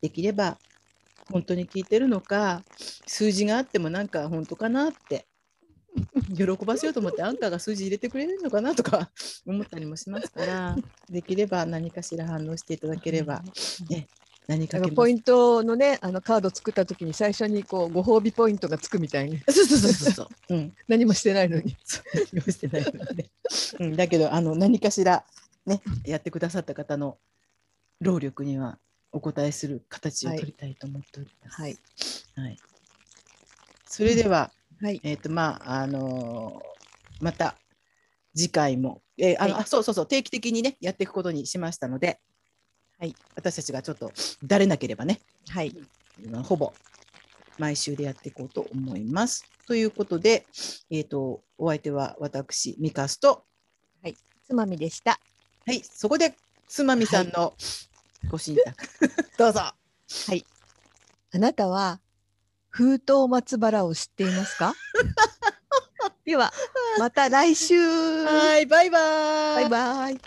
[0.02, 0.58] できれば
[1.30, 2.64] 本当に聞いてるのか
[3.06, 5.27] 数字があってもなんか本当かなって
[6.36, 9.10] 喜ばせようと思ってアンカーが数字入れてくれるのかなとか
[9.46, 10.78] 思ったりもしますから
[11.10, 13.44] できれば何かしら反応していただければ
[13.90, 14.08] ね
[14.48, 20.28] 何かポイントのね、あのカード作った時に最初にこうご褒美ポイントがつくみたいに そうそうそうそうそう。
[20.56, 20.76] うん。
[20.88, 21.76] 何もしてないのに。
[22.32, 23.30] 用意してないので、ね。
[23.80, 23.96] うん。
[23.98, 25.26] だけどあの何かしら
[25.66, 27.18] ねやってくださった方の
[28.00, 28.80] 労力には
[29.12, 31.62] お答えする形を取りたいと思っております。
[31.62, 31.78] はい。
[32.36, 32.58] はい。
[33.86, 34.52] それでは、
[34.82, 35.00] はい。
[35.04, 36.78] えっ、とまああのー
[37.20, 37.56] また
[38.36, 42.20] 次回も、えーあのはいあそうそうそう定期的にねやっていくことにしましたので、
[43.00, 43.16] はい。
[43.36, 44.12] 私たちがちょっと
[44.44, 45.20] だれなければね
[45.50, 45.76] はい。
[46.30, 46.74] まあほぼ
[47.58, 49.44] 毎週でやっていこうと思います。
[49.68, 50.46] ということで、
[50.90, 53.44] えっ、と、お相手は私、ミカスと、
[54.48, 55.20] つまみでした。
[55.66, 56.36] はい、そこで、
[56.70, 57.54] つまみさんの
[58.30, 58.88] ご神託、
[59.38, 59.60] どうぞ。
[60.28, 60.46] はい。
[61.32, 62.00] あなたは
[62.78, 64.76] 封筒松原を知っていますか？
[66.26, 66.54] では、
[67.00, 67.76] また来週。
[68.24, 69.56] はい、バイバーイ。
[69.56, 70.22] バイバイ。